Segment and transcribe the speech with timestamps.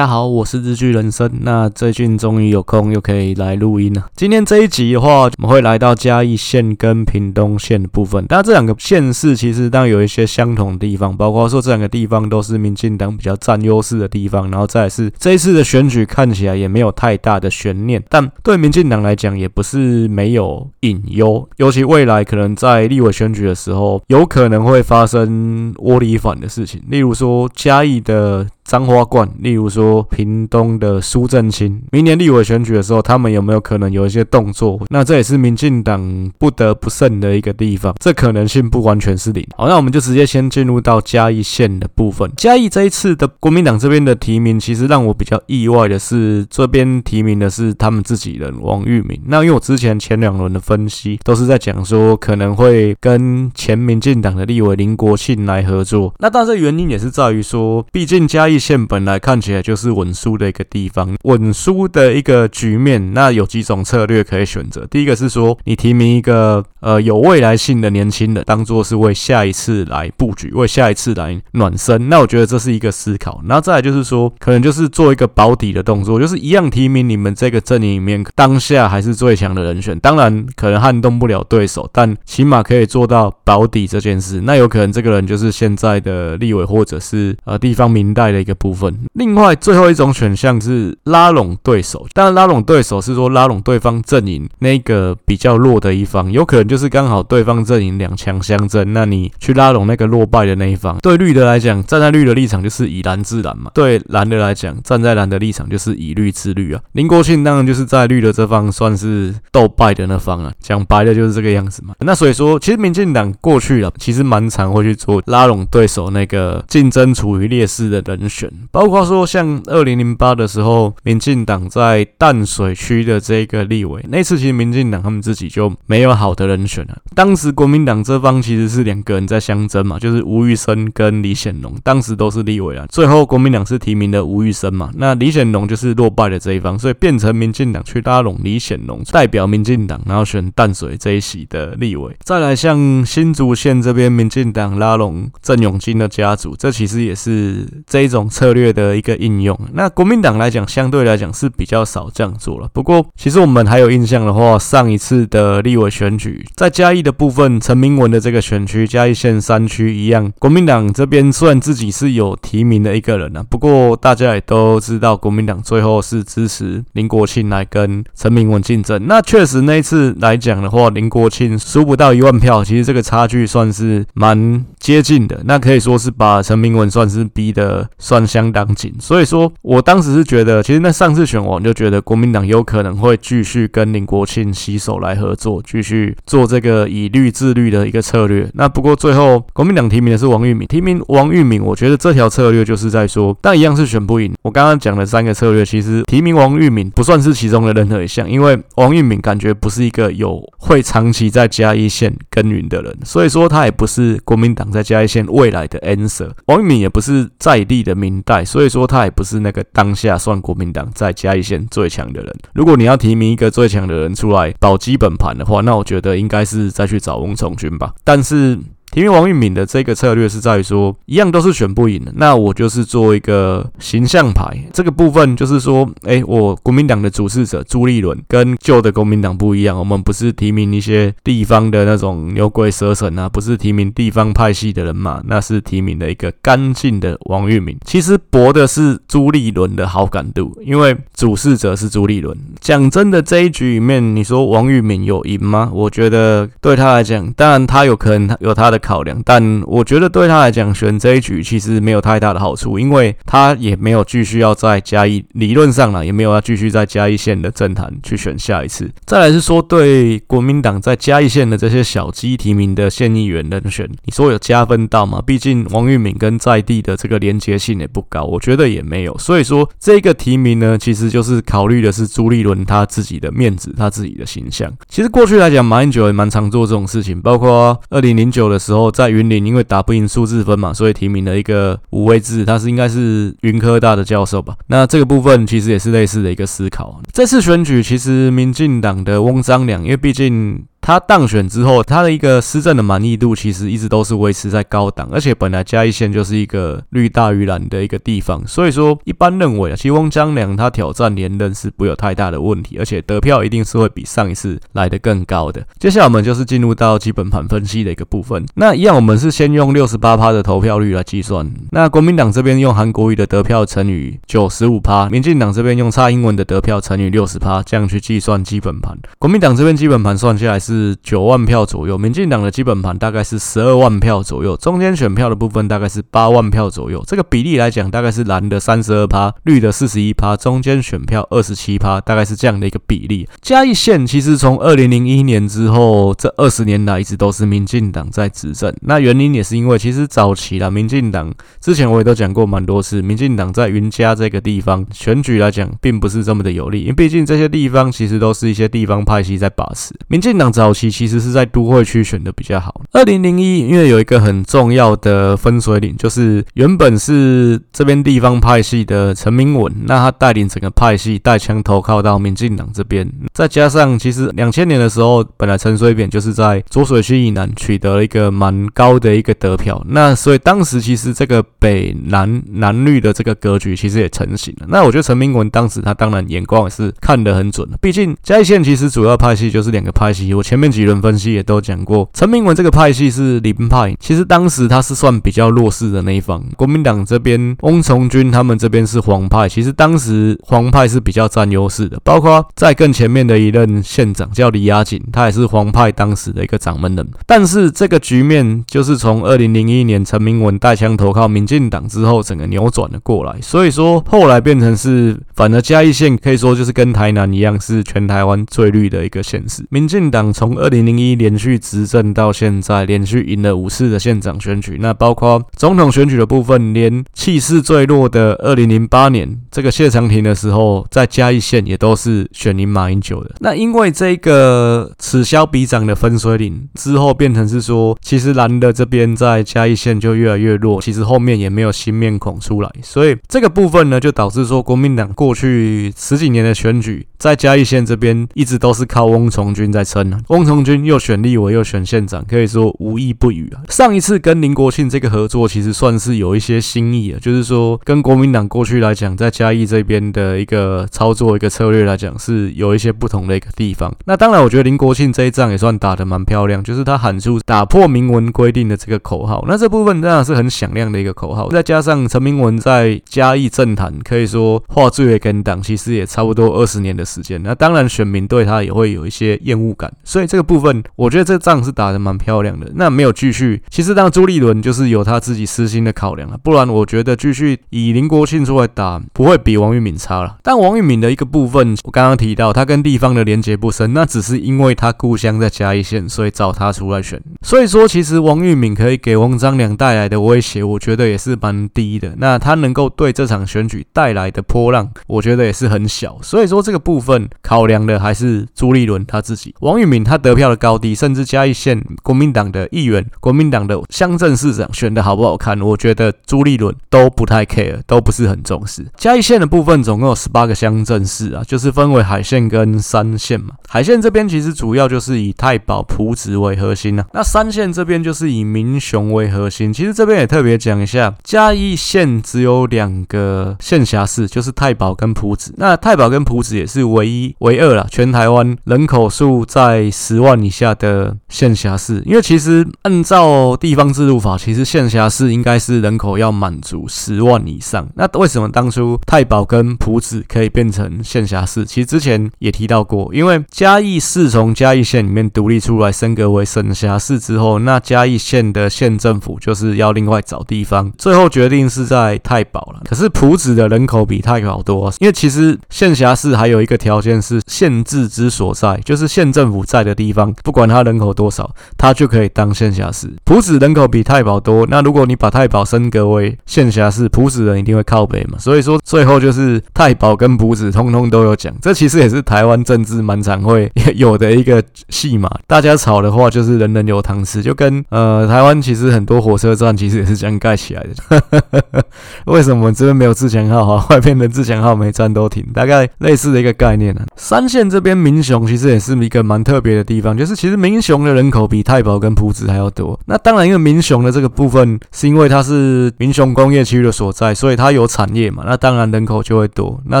[0.00, 1.30] 大家好，我是日剧人生。
[1.42, 4.06] 那最近终于有空，又可以来录音了。
[4.16, 8.24] 今天这一集的话，我们会来到嘉义县跟屏东县的部分。
[8.24, 14.50] 当然，这两个县市其实当然有一些相同的地方，包括说这两个地方都是民进党比较占优势的地方。
[14.50, 21.46] 然后再是这一次的选举看起来也没有太大的悬念，但对民进党来讲也不是没有隐忧。
[21.58, 28.46] 尤其未来可能在立委选举的时候，有可能会发生窝里反的事情，例如说嘉义的。
[28.62, 34.80] 彰花冠，例如说屏东的苏震清，明年立委选举的时候，他们有没有可能有一些动作？
[34.88, 39.44] 那这也是民进党不得不胜的一个地方，这可能性不完全是零。
[39.56, 42.30] 好，那我们就直接先进入到嘉义县的部分。
[42.36, 49.20] 嘉义这一次的国民党这边的提名，其实让我比较意外的是，这边提名的是他们自己人王玉明。
[49.26, 56.14] 那因为我之前前两轮的分析都是在讲说，可能会跟前民进党的立委林国庆来合作。
[56.18, 58.60] 那但是原因也是在于说，毕竟嘉义。
[58.60, 64.86] 县本来看起来就是是稳输的一个地方，稳输的一个局面，那有几种策略可以选择。
[64.86, 72.08] 第一个是说，你提名一个呃有未来性的年轻人，当做是为下一次来布局，为下一次来暖身。
[72.08, 73.42] 那我觉得这是一个思考。
[73.48, 84.42] 然后再来就是说，可能就是做一个保底的动作，就是一样提名你们这个阵营里面当下还是最强的人选，当然可能撼动不了对手，但起码可以做到保底这件事。
[84.42, 88.54] 那有可能这个人就是现在的立委或者是呃地方民代的一个。
[88.60, 100.96] 部分，另外最后一种选项是拉拢对手，当然拉拢对手是说拉拢对方阵营那个比较弱的一方，有可能就是刚好对方阵营两强相争，那你去拉拢那个落败的那一方。
[101.02, 106.80] 对绿的来讲，站在绿的立场就是以蓝制蓝嘛；对蓝的来讲，站在蓝的立场就是以绿制绿啊。
[106.92, 111.92] 林国庆当然就是在绿的这方算是斗败的那方啊，讲白了就是这个样子嘛。
[111.98, 118.48] 那所以说，其实民进党过去了，其实蛮常会去做拉拢对手那个竞争处于劣势的人选。
[118.70, 126.98] 包括说像二零零八的时候，民进党在淡水区的这个立委，那次其实民进党他们自己就没有好的人选了。
[127.14, 132.86] 当时国民党这方其实是两个人在相争嘛，就是吴玉生跟李显龙，当时都是立委啊。
[132.88, 142.16] 最后国民党是提名的吴玉生嘛，那李显龙就是落败的这一方，所以变成民进党去拉拢李显龙，代表民进党，然后选淡水这一席的立委。
[142.24, 148.28] 再来像新竹县这边，民进党拉拢郑永金的家族，这其实也是这一种。
[148.30, 152.68] 策略的一个应用，那国民党来讲，相对来讲是比较少这样做了。
[152.72, 169.06] 不过，其实我们还有印象的话，上一次的立委选举，在嘉义的部分，陈明文的这个选区，嘉义县三区一样，国民党这边虽然自己是有提名的一个人啊，不过大家也都知道，国民党最后是支持林国庆来跟陈明文竞争。
[169.06, 175.42] 那确实那一次来讲的话，林国庆输不到一万票，其实这个差距算是蛮接近的。
[175.44, 178.30] 那可以说是把陈明文算是逼的算。
[178.30, 188.48] 相当紧，所以说我当时是觉得，其实那上次选完就觉得国民党有可能会继续跟林国庆携手来合作，继续做这个以律治律的一个策略。
[188.54, 194.32] 那不过最后国民党提名的是王玉敏，提名王玉敏，我觉得这条策略就是在说，但一样是选不赢。
[194.42, 206.30] 我刚刚讲的三个策略，其实提名王玉敏不算是其中的任何一项，因为王玉敏感觉不是一个有会长期在嘉义县耕耘的人，所以说他也不是国民党在嘉义县未来的 answer。
[206.46, 208.20] 王玉敏也不是在地的民。
[208.22, 212.36] 代，所以说他也不是那个当下算国民党在嘉义县最强的人。
[212.52, 217.94] 如果你要提名一个最强的人出来保基本盘的话，那我觉得应该是再去找翁从军吧。
[218.04, 218.58] 但是。
[218.90, 224.44] 提名王玉敏的这个策略是在于说，一样都是选不赢的，那我就是做一个形象牌。
[224.72, 237.78] 这个部分就是说，哎，我国民党的主事者朱立伦跟旧的国民党不一样，我们不是提名一些地方的那种牛鬼蛇神啊，不是提名地方派系的人嘛，那是提名的一个干净的王玉敏。
[237.84, 242.36] 其实博的是朱立伦的好感度，因为主事者是朱立伦。
[242.60, 245.70] 讲真的，这一局里面，你说王玉敏有赢吗？
[245.72, 248.79] 我觉得对他来讲，当然他有可能有他的。
[248.80, 258.90] 考量，但我觉得对他来讲，选这一局其实没有太大的好处，因为他也没有继续要在嘉义，理论上啦，也没有要继续在嘉义县的政坛去选下一次。
[259.04, 265.22] 再来是说，对国民党在嘉义县的这些小鸡提名的县议员人选，你说有加分到吗？
[265.24, 269.16] 毕竟王玉敏跟在地的这个连结性也不高，我觉得也没有。
[269.18, 274.72] 所以说，这个提名呢，其实就是考虑的是朱立伦他自己的面子，他自己的形象。
[274.88, 278.69] 其实过去来讲，马英九也蛮常做这种事情，包括二零零九的时。
[278.70, 284.54] 时候在云林，因为打不赢数字分嘛，所以提名了一个五位制，他是应该是云科大的教授吧。
[284.68, 287.00] 那这个部分其实也是类似的一个思考。
[287.12, 290.64] 这次选举其实民进党的翁章良，因为毕竟。
[290.80, 305.64] 他当选之后，他的一个施政的满意度其实一直都是维持在高档，而且本来嘉义县就是一个绿大于蓝的一个地方，所以说一般认为啊，其实翁章梁他挑战连任是不会有太大的问题，而且得票一定是会比上一次来的更高的。
[305.78, 318.98] 接下来我们就是进入到基本盘分析的一个部分，那一样我们是先用六十八趴的投票率来计算，那国民党这边用韩国瑜的得票乘以九十五趴，民进党这边用蔡英文的得票乘以六十趴，这样去计算基本盘。
[319.18, 327.02] 国民党这边基本盘算下来是是九万票左右，民进党的基本盘大概是十二万票左右，中间选票的部分大概是八万票左右。
[327.08, 333.28] 这个比例来讲，大概是蓝的三十二趴，绿的四十一趴，中间选票二十七趴，大概是这样的一个比例。
[333.42, 338.72] 嘉义县其实从二零零一年之后，这二十年来一直都是民进党在执政。
[338.82, 349.94] 那原因也是因为，其实早期啦，民进党之前我也都讲过蛮多次，民进党在云嘉这个地方选举来讲，并不是这么的有利，因为毕竟这些地方其实都是一些地方派系在把持。
[350.08, 352.82] 民进党早期其实是在都会区选的比较好。
[352.92, 374.66] 二零零一，因为有一个很重要的分水岭，就是原本是这边地方派系的陈明文，那他带领整个派系带枪投靠到民进党这边，再加上其实两千年的时候，本来陈水扁就是在浊水区以南取得了一个蛮高的一个得票，那所以当时其实这个北南南绿的这个格局其实也成型了。
[374.68, 409.64] 那我觉得陈明文当时他当然眼光也是看得很准，毕竟嘉义县其实主要派系就是两个派系，我前面几轮分析也都讲过，陈明文这个派系是林派，其实当时他是算比较弱势的那一方，国民党这边翁从军他们这边是黄派，其实当时黄派是比较占优势的，包括在更前面的一任县长叫李亚锦，他也是黄派当时的一个掌门人，但是这个局面就是从二零零一年陈明文带枪投靠民进党之后，整个扭转了过来，所以说后来变成是，反而嘉义县可以说就是跟台南一样，是全台湾最绿的一个县市。
[409.70, 423.34] 民进党从二零零一连续执政到现在，连续赢了五次的县长选举，那包括总统选举的部分，连气势最弱的二零零八年这个谢长廷的时候，在嘉义县也都是选赢马英九的。
[423.40, 440.00] 那因为这个此消彼长的分水岭之后，变成是说，其实蓝的这边在嘉义县就越来越弱，其实后面也没有新面孔出来，所以这个部分呢，就导致说国民党过去十几年的选举，在嘉义县这边一直都是靠翁从军在撑。
[440.30, 443.66] 翁从军又选立委又选县长，可以说无意不语啊。
[443.68, 453.92] 上一次跟林国庆这个合作，其实算是有一些新意啊，就是说跟国民党过去来讲，在嘉义这边的一个操作一个策略来讲，是有一些不同的一个地方。
[454.04, 459.44] 那当然，我觉得林国庆这一仗也算打得蛮漂亮，就是他喊出打破明文规定的这个口号。
[459.48, 467.42] 那这部分当然是很响亮的一个口号，再加上陈明文在嘉义政坛可以说话最为跟党，其实也差不多二十年的时间。
[467.42, 472.70] 那当然，选民对他也会有一些厌恶感，所以所以这个部分，我觉得这仗是打得蛮漂亮的。
[472.74, 480.36] 那没有继续，其实当朱立伦就是有他自己私心的考量了，不然我觉得继续以林国庆出来打，不会比王玉敏差了。
[480.42, 487.18] 但王玉敏的一个部分，我刚刚提到他跟地方的连结不深，那只是因为他故乡在嘉义县，所以找他出来选。
[487.40, 492.14] 所以说，其实王玉敏可以给翁章良带来的威胁，我觉得也是蛮低的。
[492.18, 496.18] 那他能够对这场选举带来的波浪，我觉得也是很小。
[496.20, 499.54] 所以说，这个部分考量的还是朱立伦他自己。
[499.60, 508.86] 王玉敏他得票的高低，甚至嘉义县国民党的议员、国民党的乡镇市长选的好不好看，我觉得朱立伦都不太 care，都不是很重视。
[508.96, 513.54] 嘉义县的部分总共有十八个乡镇市啊，就是分为海线跟山线嘛。
[513.72, 519.72] 海线这边其实主要就是以太保、朴子为核心啊，那三线这边就是以民雄为核心。
[519.72, 525.54] 其实这边也特别讲一下，嘉义县只有两个县辖市，就是太保跟朴子。
[525.56, 532.02] 那太保跟朴子也是唯一、唯二啦，全台湾人口数在十万以下的县辖市。
[532.04, 537.88] 因为其实按照地方制度法，其实县辖市应该是人口要满足十万以上。
[537.94, 541.64] 那为什么当初太保跟朴子可以变成县辖市？
[541.64, 552.80] 其实之前也提到过，因为嘉义市从嘉义县里面独立出来，升格为省辖市之后，那嘉义县的县政府就是要另外找地方，最后决定是在太保了。
[552.88, 563.12] 可是朴子的人口比太保多，因为其实县辖市还有一个条件是县治之所在，就是县政府在的地方，不管他人口多少，他就可以当县辖市。
[563.26, 568.38] 朴子人口比太保多，那如果你把太保升格为县辖市，朴子人一定会靠北嘛。
[568.38, 575.28] 所以说最后就是太保跟朴子通通都有讲，这其实也是台湾政治蛮常会 有的一个戏码。
[575.46, 581.82] 大家吵的话就是人人有糖吃，就跟呃台湾其实很多火车站其实也是这样盖起来的。
[582.26, 587.06] 为什么我们这边没有自强号哈， 外边的自强号每站都停，大概类似的一个概念呢、啊。
[587.16, 592.98] 三线这边民雄其实也是一个蛮特别的地方，就是其实民雄的人口比太保跟朴子还要多。
[593.06, 599.80] 那当然，因为民雄的这个部分是因为它是民雄工业区的所在，所以它有产业嘛，那当然人口就会多。
[599.86, 600.00] 那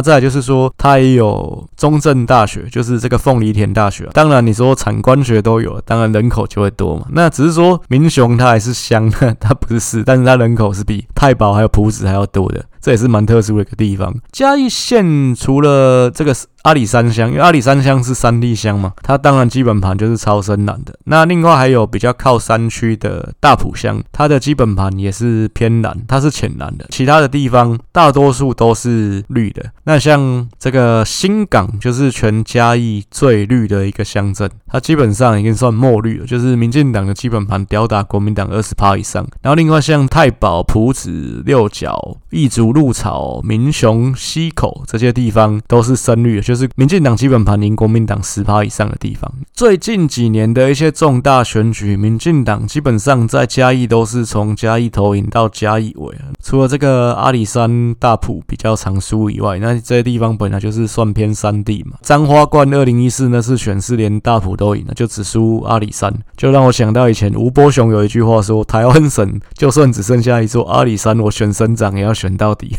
[0.00, 4.08] 再就是说，它也有中正大学，就是这个凤梨田大学。
[4.12, 7.06] 当然你说产官学都有，当然人口就会多嘛。
[7.10, 12.64] 那只是说民雄它还是乡， 它不是市，但是它人口是比太保还有埔子还要多的。
[12.80, 14.14] 这也是蛮特殊的一个地方。
[14.32, 20.94] 嘉义县除了这个阿里山乡，因为阿里山乡是山地乡嘛，它当然基本盘就是超深蓝的。
[21.04, 26.86] 那另外还有比较靠山区的大埔乡，它的基本盘也是偏蓝，它是浅蓝的。
[26.90, 29.64] 其他的地方大多数都是绿的。
[29.84, 39.26] 那像这个新港，就是全嘉义最绿的一个乡镇，它基本上已经算墨绿了，就是民进党的基本盘吊打国民党二十趴以上。
[39.40, 46.49] 然后另外像太保、朴子、六角、义竹、鹿草、民雄、溪口这些地方都是深绿的。
[46.50, 49.32] 就是民进党基本盘赢国民党十趴以上的地方。
[49.54, 56.12] 最近几年的一些重大选举，民进党基本上在嘉义都是从嘉义投赢到嘉义尾。
[56.42, 61.98] 除了这个阿里山、大埔比较常输以外，那这些地方本来就是算偏山地嘛。
[62.02, 72.76] 彰花冠二零一四那是选是连大埔都赢了，就只输阿里山，就让我想到以前吴伯雄有一句话说：“台湾省就算只剩下一座阿里山，我选省长也要选到底。”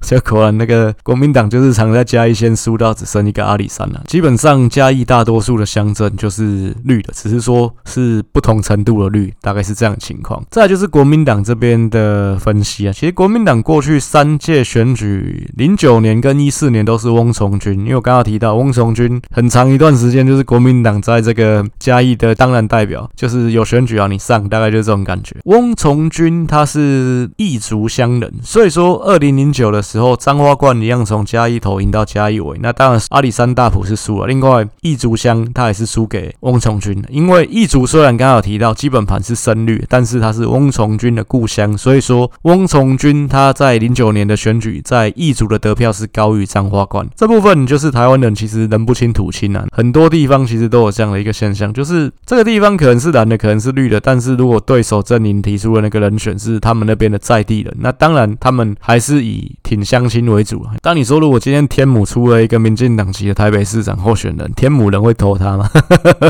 [0.00, 2.19] 所以果然那个国民党就是常在嘉。
[2.20, 10.44] 嘉义县输到只剩一个阿里山了，基本上嘉义大多数的乡镇就是绿的，只是说是不同程度的绿，大概是这样的情况。
[10.50, 25.36] 再就是国民党这边的分析啊，其实国民党过去三届选举，零九年跟一四年都是翁从军，因为我刚刚提到翁从军很长一段时间就是国民党在这个嘉义的当然代表，就是有选举啊你上，大概就是这种感觉。
[25.44, 32.06] 翁从军他是异族乡人，所以说二零零九的时候，彰花冠一样从嘉义投赢到。
[32.12, 34.26] 加一尾，那当然阿里山大埔是输了。
[34.26, 47.08] 另外，义竹乡他也是输给翁从军的，因为义竹虽然刚刚有提到基本盘是深绿，但是他是翁从军的故乡，所以说翁从军他在零九年的选举在义竹的得票是高于彰化冠。
[47.14, 60.64] 这部分就是台湾人其实人不清土清啊，很多地方其实都有这样的一个现象，就是这个地方可能是蓝的，可能是绿的，但是如果对手阵营提出的那个人选是他们那边的在地人，那当然他们还是以挺乡亲为主。
[60.82, 65.70] 当你说如果今天天母出了一个民进党籍的台北市长候选人，天母人会投他吗？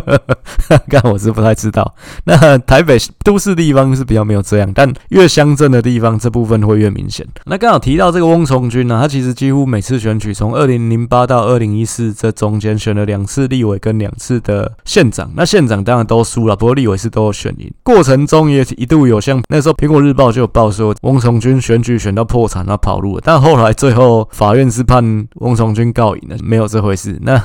[0.89, 1.95] 但我是不太知道。
[2.25, 7.27] 那台北都市地方是比较没有这样，但越乡镇的地方，这部分会越明显。
[7.47, 15.31] 那刚好提到这个翁从军呢，他其实几乎每次选举，从二零零八到二零一四这中间选了两次立委跟两次的县长。
[15.35, 17.73] 那县长当然都输了，不过立委是都有选赢。
[17.83, 23.23] 过程中也一度有像那时候苹果日报就有报说，翁从军选举选到破产，他跑路了。
[23.25, 27.19] 但后来最后法院是判翁从军告赢了，没有这回事。
[27.21, 27.38] 那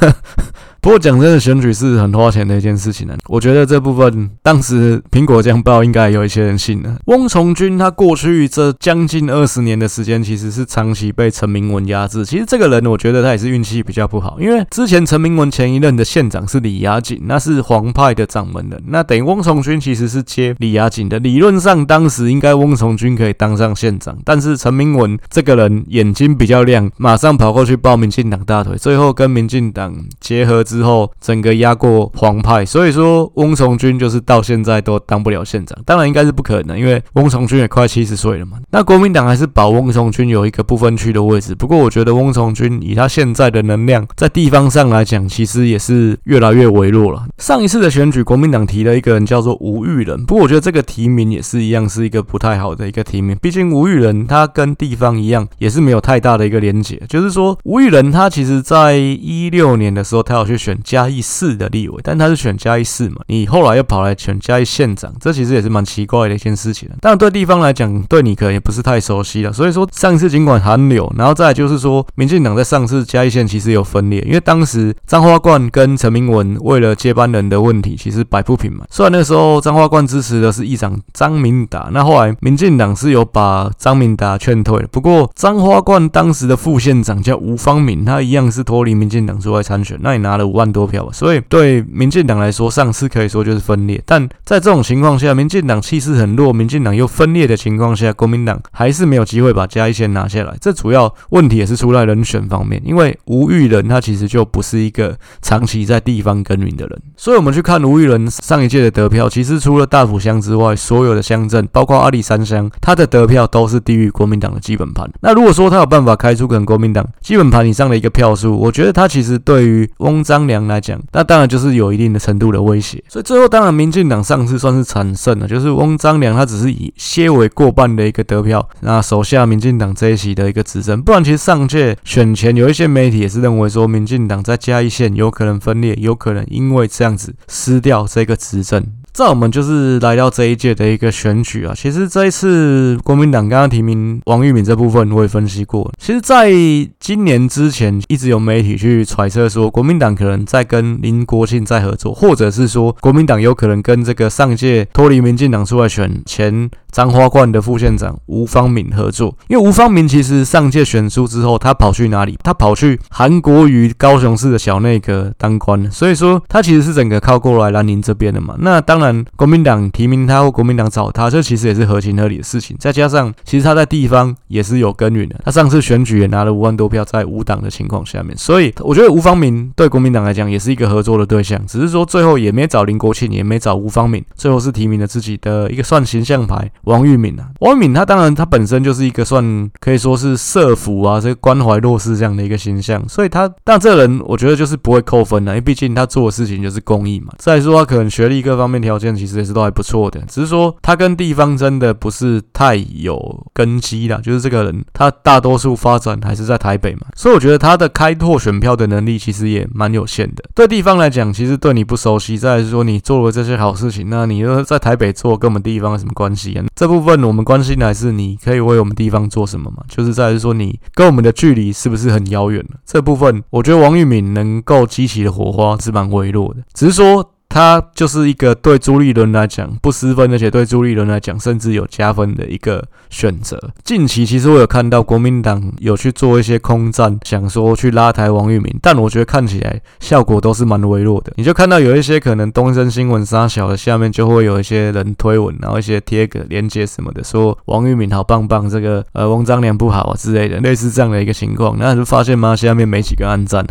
[0.82, 3.16] 不过讲真的，选举是很花钱的一件事情呢。
[3.28, 6.98] 我觉得这部分当时苹果这样报，应该有一些人信了。
[7.04, 12.26] 翁从军他过去这将近二十年的时间，其实是长期被陈明文压制。
[12.26, 18.82] 其实这个人，我觉得他也是运气比较不好，因为之前陈明文前一任的县长是李雅锦，那是黄派的掌门人。
[18.88, 21.20] 那等于翁从军其实是接李雅锦的。
[21.20, 30.64] 理论上当时应该翁从军可以当上县长，但是陈明文这个人眼睛比较亮，马上跑过去抱民进党大腿，最后跟民进党结合。
[30.72, 38.56] 之后，整个压过黄派，所以说翁从军就是到现在都当不了县长，当然应该是不可能，因为翁从军也快七十岁了嘛。
[38.70, 47.26] 那国民党还是保翁从军有一个不分区的位置，不过我觉得翁从军以他现在的能量，在地方上来讲，其实也是越来越微弱了。
[47.36, 53.36] 上一次的选举，国民党提了一个人叫做吴育仁，不过我觉得这个提名也是一样，是一个不太好的一个提名。
[53.42, 56.96] 毕竟吴育仁他跟地方一样，也是没有太大的一个连结。
[57.08, 60.61] 就是说，吴育仁他其实在一六年的时候，他要去。
[60.62, 63.16] 选嘉义市的立委，但他是选嘉义市嘛？
[63.26, 66.88] 你后来又跑来选嘉义县长，这其实也是蛮奇怪的一件事情。
[67.00, 69.52] 当然，对地方来讲，对你可能也不是太熟悉了。
[69.52, 78.84] 所以说，上次尽管韩流，然后再来就是说，民进党在上次嘉义县其实有分裂，因为当时张花冠跟陈明文为了接班人的问题，其实摆不平嘛。
[78.88, 84.86] 虽然那时候张花冠支持的是议长张明达，那后来民进党是有把张明达劝退了。
[84.92, 90.51] 不过张花冠当时的副县长叫吴方敏，他一样是脱离民进党出来参选，那你拿了。
[90.52, 94.00] 五万多票，所以对民进党来说，上次可以说就是分裂。
[94.04, 100.54] 但在这种情况下，民进党气势很弱，民进党又分裂的情况下，国民党还是没有机会把嘉义县拿下来。
[100.60, 107.02] 这主要问题也是出在人选方面，因为吴育仁他其实就不是一个长期在地方耕耘的人。
[107.16, 115.10] 所以，我们去看吴育仁上一届的得票，其实除了大埔乡之外，所有的乡镇，包括阿里山乡，他的得票都是低于国民党的基本盘。
[115.20, 123.02] 那如果说他有办法开出跟国民党基本盘以上的一个票数，我觉得他其实对于翁章张良来讲，那当然就是有一定的程度的威胁。
[123.08, 131.00] 所以最后当然民进党上次算是惨胜了，就是翁张良他只是以些微过半的一个得票，那手下民进党这一席的一个执政。
[131.00, 138.84] 不然其实上届选前有一些媒体也是认为说，民进党在嘉义县有可能分裂，有可能因为这样子失掉这个执政。
[139.12, 145.92] 在我们就是来到这一届的一个选举啊，其实这一次国民党刚刚提名王玉敏这部分我也分析过。
[145.98, 146.50] 其实，在
[146.98, 159.36] 今年之前，一直有媒体去揣测说，国民党可能在跟林国庆在合作，或者是说国民党有可能跟这个上届脱离民进党出来选前彰花冠的副县长吴方敏合作。
[159.48, 162.38] 因为吴方敏其实上届选出之后，他跑去哪里？
[162.42, 168.56] 他跑去韩国瑜高雄市的小内阁当官，所以说他其实是整个靠过来蓝营这边的嘛。
[168.58, 169.02] 那当。
[169.02, 172.76] 然，国民党提名他或国民党找他，这其实也是合情合理的事情。
[172.78, 175.40] 再加上，其实他在地方也是有耕耘的。
[175.44, 181.66] 他上次选举也拿了五万多票，在无党的情况下面，所以我觉得吴方敏对国民党来讲也是一个合作的对象。
[181.66, 187.50] 只是说最后也没找林国庆，也没找吴方敏，最后是提名了自己的一个算形象牌王玉敏啊。
[187.60, 197.34] 王玉敏他当然他本身就是一个算可以说是社福啊，这个关怀弱势这样的一个形象，所以他但这个人我觉得就是不会扣分的，因为毕竟他做的事情就是公益嘛。
[197.36, 199.02] 再说他可能学历各方面条。
[199.02, 204.20] 件其实也是都还不错的，只是说他跟地方真的不是太有根基啦。
[204.22, 210.44] 就是这个人，他大多数发展还是在台北嘛，所以我觉得他的开拓选票的能力其实也蛮有限的。
[210.54, 216.64] 对地方来讲，其实对你不熟悉，再来说你做了这些好事情，那你又在台北做，跟我们地方有什么关系啊？
[216.74, 219.82] 这部分我们关心的还是你可以为我们地方做什么嘛？
[219.88, 222.80] 就是在于说你跟我们的距离是不是很遥远了？
[222.84, 227.30] 这部分我觉得王玉敏能够激起的火花是蛮微弱的，只是说。
[227.52, 233.60] 他就是一个对朱立伦来讲不失分，而且对朱立伦来讲甚至有加分的一个选择。
[233.84, 241.30] 近期其实我有看到国民党有去做一些空战，想说去拉抬王玉敏，但我觉得看起来效果都是蛮微弱的。
[241.36, 251.76] 你就看到有一些可能东森新闻杀小的下面就会有一些人推文，然后一些贴个连接什么的，说王玉敏好棒棒，这个呃翁章良不好啊之类的，类似这样的一个情况。
[251.78, 252.56] 那就发现吗？
[252.56, 253.62] 下面没几个暗赞，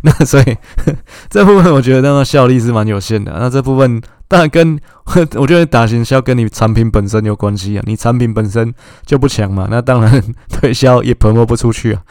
[0.00, 0.56] 那所以
[1.28, 2.85] 这部分我觉得那个效力是蛮。
[2.86, 4.78] 有限的，那这部分当然跟
[5.36, 12.02] 我觉得打行销跟你产品本身有关系啊，你产品本身就不强嘛，那当然 推销也传播不出去啊。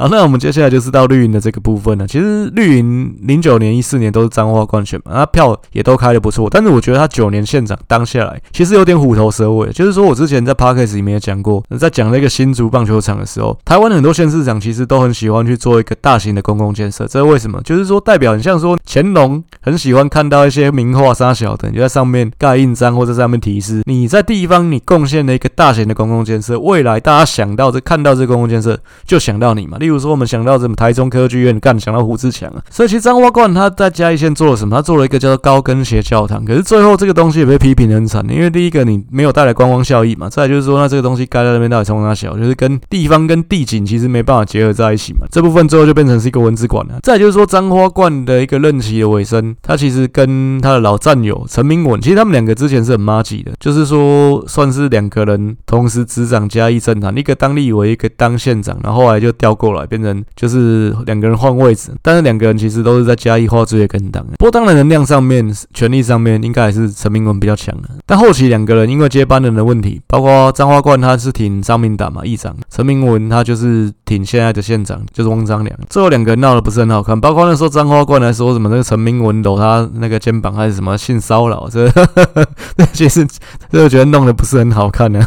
[0.00, 2.06] 好，那我们接下来就是到绿营的这个部分了。
[2.06, 6.48] 其实绿营零九年、一四年都是彰化冠选嘛，那票也都开的不错。
[6.48, 9.72] 但是我觉得他九年县长当下来，其实有点虎头蛇尾。
[9.72, 17.04] 就是说我之前在 Parkes 里面也讲过，在讲那个新竹棒球场的时候，台湾很多县市长其实都很喜欢去做一个大型的公共建设。
[17.08, 17.60] 这是为什么？
[17.62, 23.82] 就是说代表很像说乾隆很喜欢看到一些名画沙小等，就在上面盖印章或者上面题诗。
[23.84, 29.76] 你在地方你贡献了一个大型的公共建设，未来大家想到这看到这公共建设，就想到你嘛。
[29.88, 32.62] 比如说，我们想到什么台中科剧院干，想到胡志强啊。
[32.70, 34.76] 所以其实彰化冠他在嘉义县做了什么？
[34.76, 36.44] 他做了一个叫做高跟鞋教堂。
[36.44, 40.28] 可是最后这个东西也被批评得很惨，因为第一个你没有带来观光效益嘛。
[40.28, 45.26] 再就是说，那这个东西盖在那边到底从哪小，就是跟地方跟地景其实没办法结合在一起嘛。
[45.30, 47.00] 这部分最后就变成是一个文字馆了。
[47.02, 60.24] 再就是说，彰化冠的一个任期的尾声，他其实跟他的老战友陈明文，其实他们两个之前是很麻吉的，就是说算是两个人同时执掌嘉义政坛，一个当立委，一个当县长，然后后来就调过了来变成。
[60.36, 64.24] 就是两个人换位置，但是两个人其实都是在嘉义画最跟党。
[64.38, 67.88] 不过当然能量上面、权力上面，应该还是陈明文比较强的。
[68.06, 75.78] 但后期两个人因为接班人的问题，包括张花冠他是挺张明达嘛议长，陈明文他就是挺现在的县长，就是汪张良。
[75.88, 81.88] 最后两个人闹得不是很好看，包括那时候张花冠来说什么那个陈明文搂他那个肩膀还是什么性骚扰，这
[82.92, 83.26] 其实
[83.70, 85.26] 这个觉得弄得不是很好看的。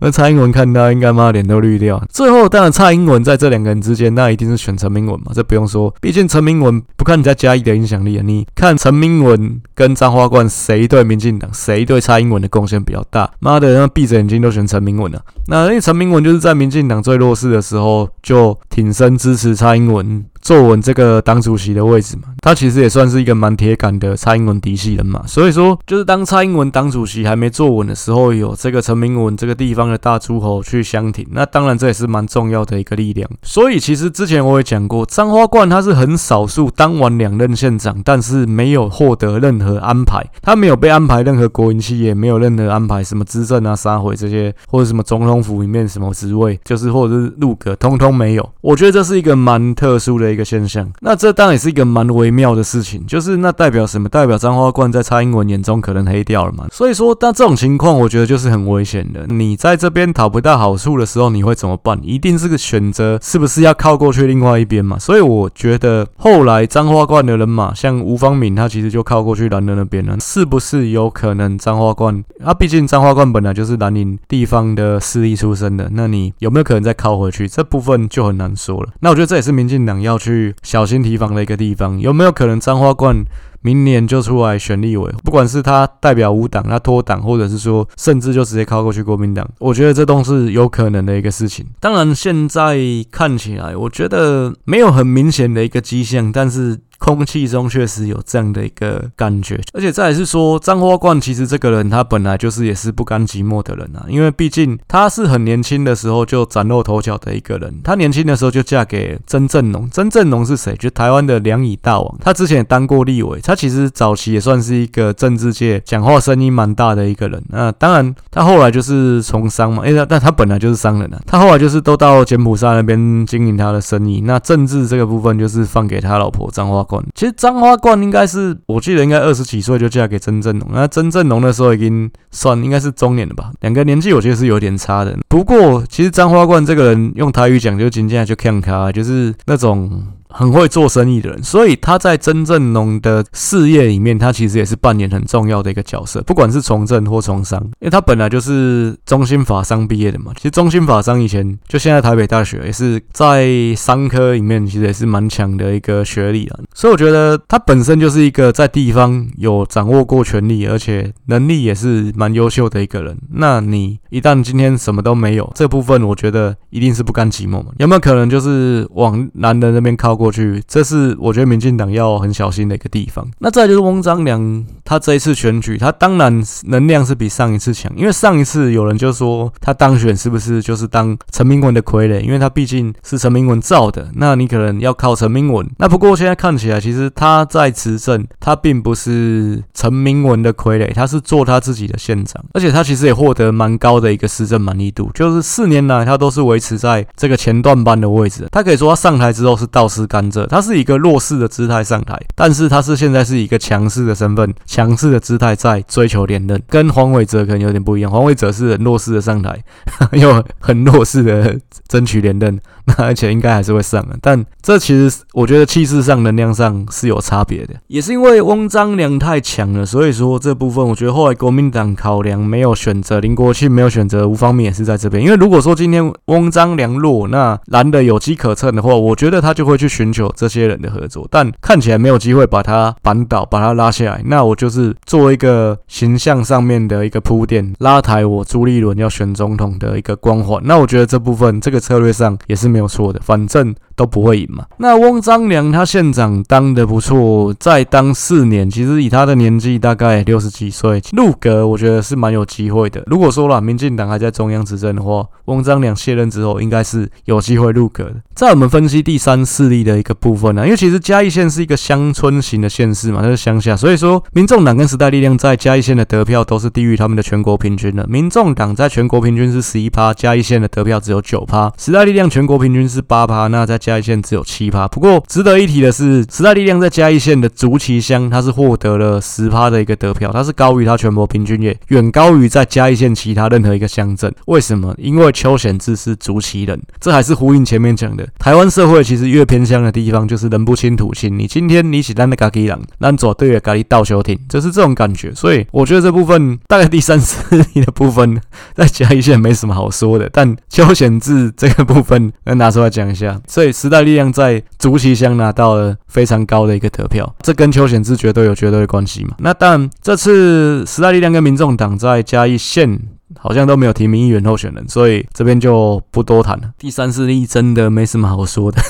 [0.00, 2.02] 那蔡英文看到应该妈脸都绿掉。
[2.10, 4.14] 最后当然蔡英文在这两个之间。
[4.14, 13.30] 那一定是选陈明文嘛，这不用说，毕竟陈明文不看人家嘉义的影响力啊，你看陈明文跟张花冠谁对民进党，谁对蔡英文的贡献比较大？
[13.40, 15.20] 妈的，那闭着眼睛都选陈明文了。
[15.48, 20.24] 那因为陈明文就是在民进党最弱势的时候就挺身支持蔡英文。
[20.46, 25.24] 坐稳这个党主席的位置嘛，他其实也算是一个蛮铁杆的蔡英文嫡系人嘛。
[25.26, 33.28] 所以说，就是当蔡英文党主席还没坐稳的时候，有这个陈明文这个地方的大诸侯去相挺，那当然这也是蛮重要的一个力量。
[33.42, 48.48] 所以其实之前我也讲过，张花冠他是很少数当完两任县长，但是没有获得任何安排，他没有被安排任何国营企业，没有任何安排什么资政啊、杀回这些，或者什么总统府里面什么职位，就是或者是入阁，通通没有。
[48.60, 50.35] 我觉得这是一个蛮特殊的。
[50.36, 50.86] 一个现象。
[51.00, 54.08] 那这当然也是一个蛮微妙的事情，就是那代表什么？
[54.08, 56.66] 代表张花冠在蔡英文眼中可能黑掉了嘛？
[56.70, 59.26] 所以说，但这种情况，我觉得就是很危险的。
[59.26, 61.98] 你在这边讨不到好处的时候，你会怎么办？
[62.02, 64.98] 一定是个选择，是不是要靠过去另外一边嘛？
[64.98, 72.22] 所以我觉得后来张花冠的人马，像吴方敏，他其实就靠过去蓝的那边了，是不是有可能张花冠？
[72.44, 77.48] 啊，毕竟张花冠本来就是蓝宁地方的势力出身的，那你有没有可能再靠回去？
[77.48, 78.90] 这部分就很难说了。
[79.00, 83.24] 那我觉得这也是民进党要去小心提防的一个地方，有没有可能张花冠？
[83.62, 91.66] 明年就出来选立委，不管是他代表无党，他脱党，或者是说甚至就直接靠过去国民党，我觉得这都是有可能的一个事情。
[91.80, 92.78] 当然，现在
[93.10, 96.78] 看起来，我觉得没有很明显的一个迹象，但是。
[97.06, 110.74] 空气中确实有这样的一个感觉，而且再来是说，张花冠其实这个人他本来就是也是不甘寂寞的人啊，因为毕竟他是很年轻的时候就崭露头角的一个人，他年轻的时候就嫁给曾正农，曾正农是谁？
[110.74, 117.40] 就台湾的两乙大王，他之前也当过立委，他其实早期也算是一个政治界讲话声音蛮大的一个人。
[117.50, 126.95] 那当然，他后来就是从商嘛，诶，但他本来就是商人啊，他后来就是都到柬埔寨那边经营他的生意，那政治这个部分就是放给他老婆张花冠。
[127.14, 135.16] 其实张花冠应该是，我记得应该二十几岁就嫁给曾正农，那曾正农那时候已经算应该是中年了吧，两个年纪我觉得是有点差的。
[135.28, 140.04] 不过其实张花冠这个人用台语讲就真正就看卡，就是那种。
[140.28, 150.32] 很会做生意的人，所以他在曾正农的事业里面，他其实也是扮演很重要的一个角色，不管是从政或从商，因为他本来就是中兴法商毕业的嘛。
[150.36, 156.58] 其实中兴法商以前就现在台北大学也是在商科里面，其实也是蛮强的一个学历啊。
[156.76, 163.16] 所以我觉得他本身就是一个在地方有掌握过权力，而且能力也是蛮优秀的一个人。
[163.32, 167.68] 那你一旦今天什么都没有，这部分我觉得一定是不甘寂寞嘛。
[167.78, 170.26] 有没有可能就是往男人那边靠过？
[170.26, 173.26] 去，这是我觉得民进党要很小心的一个地方。
[173.38, 182.20] 那再就是翁章良，他这一次选举，他当然能量是比上一次强，因为上一次有人就说他当选是不是就是当陈明文的傀儡？
[182.20, 185.66] 因为他毕竟是陈明文造的，那你可能要靠陈明文。
[185.78, 198.48] 那不过现在看起其实他在执政，他并不是陈明文的傀儡，他是做他自己的县长，而且他其实也获得蛮高的一个施政满意度，就是四年来他都是维持在这个前段班的位置。
[198.50, 200.06] 他可以说他上台之后是倒吃。
[200.06, 208.08] 甘蔗，他是一个弱势的姿态上台，但是他是现在是一个强势的身份、强势的姿态在追求连任，跟黄伟哲可能有点不一样。
[208.08, 209.60] 黄伟哲是很弱势的上台，
[210.12, 214.16] 又很弱势的争取连任，那而且应该还是会上的。
[214.22, 225.22] 但这其实我觉得气势上、能量上是有差别的，也是因为翁章良太强了，所以说这部分我觉得后来国民党考量没有选择林国庆，没有选择吴芳敏也是在这边。
[225.22, 229.86] 因为如果说今天翁章良弱，那蓝的有机可乘的话，我觉得他就会去。
[229.96, 234.22] 寻求这些人的合作，但看起来没有机会把他扳倒，把他拉下来。
[234.26, 240.60] 那我就是做一个形象上面的一个铺垫，拉抬我朱立伦要选总统的一个光环。
[240.64, 244.66] 那我觉得这部分这个策略上也是没有错的，反正都不会赢嘛。
[244.76, 253.02] 那翁章良他县长当的不错，再当四年，其实以他的年纪大概六十几岁，入阁我觉得是蛮有机会的。
[253.06, 258.14] 如果说啦，民进党还在中央执政的话，翁章梁卸任之后应该是有机会入阁的。
[258.36, 259.96] 在我们分析第三势力的。
[259.96, 268.06] 一个部分呢、因为其实嘉义县是一个乡村型的县市嘛，它是乡下，所以说民众党跟时代力量在嘉义县的得票都是低于他们的全国平均的。
[268.06, 274.86] 民众党在全国平均是十一趴，嘉义县的得票只有九趴；时代力量全国平均是八趴，那在嘉义县只有七趴。
[274.86, 284.30] 不过值得一提的是，时代力量在嘉义县的竹崎乡，它是获得了十趴的一个得票，它是高于它全国平均，也远高于在嘉义县其他任何一个乡镇。
[284.44, 284.94] 为什么？
[284.98, 289.82] 因为邱显志是竹崎人，这还是呼应前面讲的，台湾社会其实越偏乡。
[289.82, 295.34] 的地方就是人不亲土亲，你今天你起单的咖喱人，咱左对的咖喱倒休停，就是这种感觉。
[295.34, 297.38] 所以我觉得这部分大概第三势
[297.72, 298.38] 力的部分
[298.74, 303.40] 在嘉义县没什么好说的，但邱显志这个部分要拿出来讲一下。
[303.48, 309.36] 所以时代力量在竹崎乡拿到了非非常高的一个得票，这跟邱显志绝对有绝对的关系嘛。
[309.38, 313.00] 那但这次时代力量跟民众党在嘉义县。
[313.38, 316.70] 好像都没有提名议员候选人，所以这边就不多谈了。
[316.78, 318.80] 第三势力真的没什么好说的。